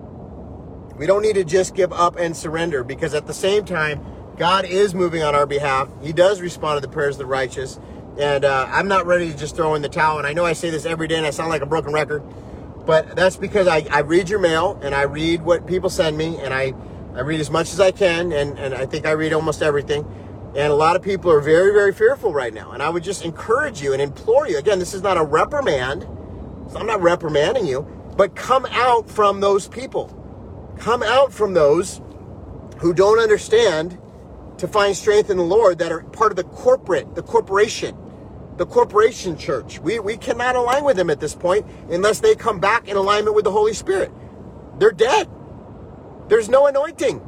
We 0.97 1.07
don't 1.07 1.23
need 1.23 1.35
to 1.35 1.43
just 1.43 1.75
give 1.75 1.93
up 1.93 2.19
and 2.21 2.37
surrender 2.37 2.85
because 2.85 3.15
at 3.15 3.27
the 3.27 3.35
same 3.35 3.65
time, 3.65 4.01
God 4.37 4.65
is 4.65 4.95
moving 4.95 5.25
on 5.25 5.35
our 5.35 5.45
behalf. 5.45 5.89
He 6.01 6.13
does 6.13 6.41
respond 6.41 6.81
to 6.81 6.87
the 6.87 6.93
prayers 6.93 7.17
of 7.17 7.19
the 7.19 7.27
righteous. 7.27 7.81
And 8.17 8.45
uh, 8.45 8.69
I'm 8.71 8.87
not 8.87 9.05
ready 9.05 9.33
to 9.33 9.37
just 9.37 9.57
throw 9.57 9.75
in 9.75 9.83
the 9.83 9.89
towel. 9.89 10.19
And 10.19 10.27
I 10.29 10.35
know 10.35 10.45
I 10.45 10.53
say 10.53 10.71
this 10.71 10.87
every 10.87 11.09
day 11.09 11.17
and 11.17 11.27
I 11.27 11.31
sound 11.31 11.49
like 11.49 11.63
a 11.63 11.67
broken 11.67 11.93
record, 11.93 12.23
but 12.87 13.17
that's 13.17 13.35
because 13.35 13.67
I, 13.67 13.85
I 13.91 14.03
read 14.03 14.31
your 14.31 14.39
mail 14.39 14.79
and 14.85 14.95
I 14.95 15.03
read 15.03 15.43
what 15.43 15.67
people 15.67 15.91
send 15.91 16.17
me 16.17 16.39
and 16.39 16.55
I, 16.55 16.75
I 17.17 17.23
read 17.23 17.41
as 17.41 17.51
much 17.51 17.73
as 17.73 17.81
I 17.81 17.91
can. 17.91 18.31
And, 18.31 18.57
and 18.57 18.73
I 18.73 18.87
think 18.87 19.05
I 19.05 19.11
read 19.11 19.33
almost 19.33 19.63
everything. 19.63 20.07
And 20.57 20.73
a 20.73 20.75
lot 20.75 20.97
of 20.97 21.03
people 21.03 21.31
are 21.31 21.41
very, 21.41 21.73
very 21.73 21.93
fearful 21.93 22.33
right 22.33 22.53
now. 22.55 22.73
And 22.73 22.83
I 22.83 22.89
would 22.89 23.05
just 23.05 23.25
encourage 23.25 23.83
you 23.83 23.93
and 23.93 24.01
implore 24.01 24.49
you 24.49 24.57
again, 24.57 24.79
this 24.79 24.95
is 24.95 25.03
not 25.03 25.19
a 25.19 25.25
reprimand. 25.25 26.03
So 26.73 26.79
I'm 26.79 26.87
not 26.87 27.03
reprimanding 27.03 27.67
you, 27.67 27.83
but 28.17 28.35
come 28.35 28.67
out 28.71 29.09
from 29.09 29.41
those 29.41 29.69
people. 29.69 30.09
Come 30.79 31.03
out 31.03 31.33
from 31.33 31.55
those 31.55 32.01
who 32.79 32.95
don't 32.95 33.19
understand 33.19 33.99
to 34.59 34.67
find 34.67 34.97
strength 34.97 35.29
in 35.29 35.37
the 35.37 35.45
Lord 35.45 35.79
that 35.79 35.93
are 35.93 36.03
part 36.05 36.33
of 36.33 36.37
the 36.37 36.45
corporate, 36.45 37.15
the 37.15 37.23
corporation 37.23 37.97
the 38.57 38.67
corporation 38.67 39.37
church. 39.37 39.79
We, 39.81 39.99
we 39.99 40.17
cannot 40.17 40.57
align 40.57 40.85
with 40.85 40.97
them 40.97 41.11
at 41.11 41.21
this 41.21 41.35
point 41.35 41.67
unless 41.91 42.21
they 42.21 42.35
come 42.35 42.59
back 42.59 42.89
in 42.89 42.97
alignment 42.97 43.37
with 43.37 43.45
the 43.45 43.51
Holy 43.51 43.75
Spirit. 43.75 44.11
They're 44.79 44.93
dead. 44.93 45.29
There's 46.29 46.49
no 46.49 46.67
anointing. 46.67 47.26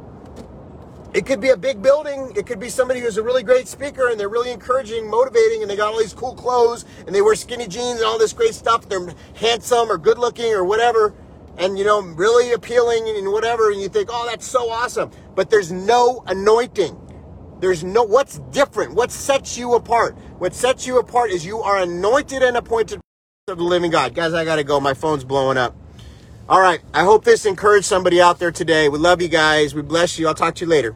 It 1.13 1.25
could 1.25 1.41
be 1.41 1.49
a 1.49 1.57
big 1.57 1.81
building. 1.81 2.33
It 2.35 2.45
could 2.45 2.59
be 2.59 2.69
somebody 2.69 2.99
who's 2.99 3.17
a 3.17 3.23
really 3.23 3.41
great 3.41 3.67
speaker 3.67 4.09
and 4.09 4.19
they're 4.19 4.29
really 4.29 4.51
encouraging, 4.51 5.09
motivating, 5.09 5.61
and 5.61 5.69
they 5.69 5.75
got 5.75 5.91
all 5.91 5.99
these 5.99 6.13
cool 6.13 6.35
clothes 6.35 6.85
and 7.07 7.15
they 7.15 7.21
wear 7.21 7.35
skinny 7.35 7.67
jeans 7.67 7.99
and 7.99 8.05
all 8.05 8.19
this 8.19 8.33
great 8.33 8.53
stuff. 8.53 8.87
They're 8.87 9.13
handsome 9.35 9.91
or 9.91 9.97
good 9.97 10.19
looking 10.19 10.53
or 10.53 10.63
whatever 10.63 11.15
and, 11.57 11.77
you 11.77 11.83
know, 11.83 12.01
really 12.01 12.53
appealing 12.53 13.09
and 13.09 13.31
whatever. 13.31 13.71
And 13.71 13.81
you 13.81 13.89
think, 13.89 14.09
oh, 14.11 14.27
that's 14.29 14.47
so 14.47 14.69
awesome. 14.69 15.11
But 15.35 15.49
there's 15.49 15.71
no 15.71 16.23
anointing. 16.27 16.97
There's 17.59 17.83
no, 17.83 18.03
what's 18.03 18.39
different? 18.51 18.93
What 18.93 19.11
sets 19.11 19.57
you 19.57 19.73
apart? 19.73 20.15
What 20.37 20.53
sets 20.53 20.87
you 20.87 20.99
apart 20.99 21.31
is 21.31 21.45
you 21.45 21.59
are 21.59 21.79
anointed 21.79 22.41
and 22.41 22.55
appointed 22.55 23.01
of 23.49 23.57
the 23.57 23.63
living 23.63 23.91
God. 23.91 24.13
Guys, 24.13 24.33
I 24.33 24.45
got 24.45 24.55
to 24.55 24.63
go. 24.63 24.79
My 24.79 24.93
phone's 24.93 25.23
blowing 25.23 25.57
up. 25.57 25.75
All 26.47 26.61
right. 26.61 26.79
I 26.93 27.03
hope 27.03 27.25
this 27.25 27.45
encouraged 27.45 27.85
somebody 27.85 28.21
out 28.21 28.39
there 28.39 28.51
today. 28.51 28.87
We 28.89 28.97
love 28.97 29.21
you 29.21 29.27
guys. 29.27 29.75
We 29.75 29.81
bless 29.81 30.17
you. 30.17 30.27
I'll 30.27 30.33
talk 30.33 30.55
to 30.55 30.65
you 30.65 30.69
later. 30.69 30.95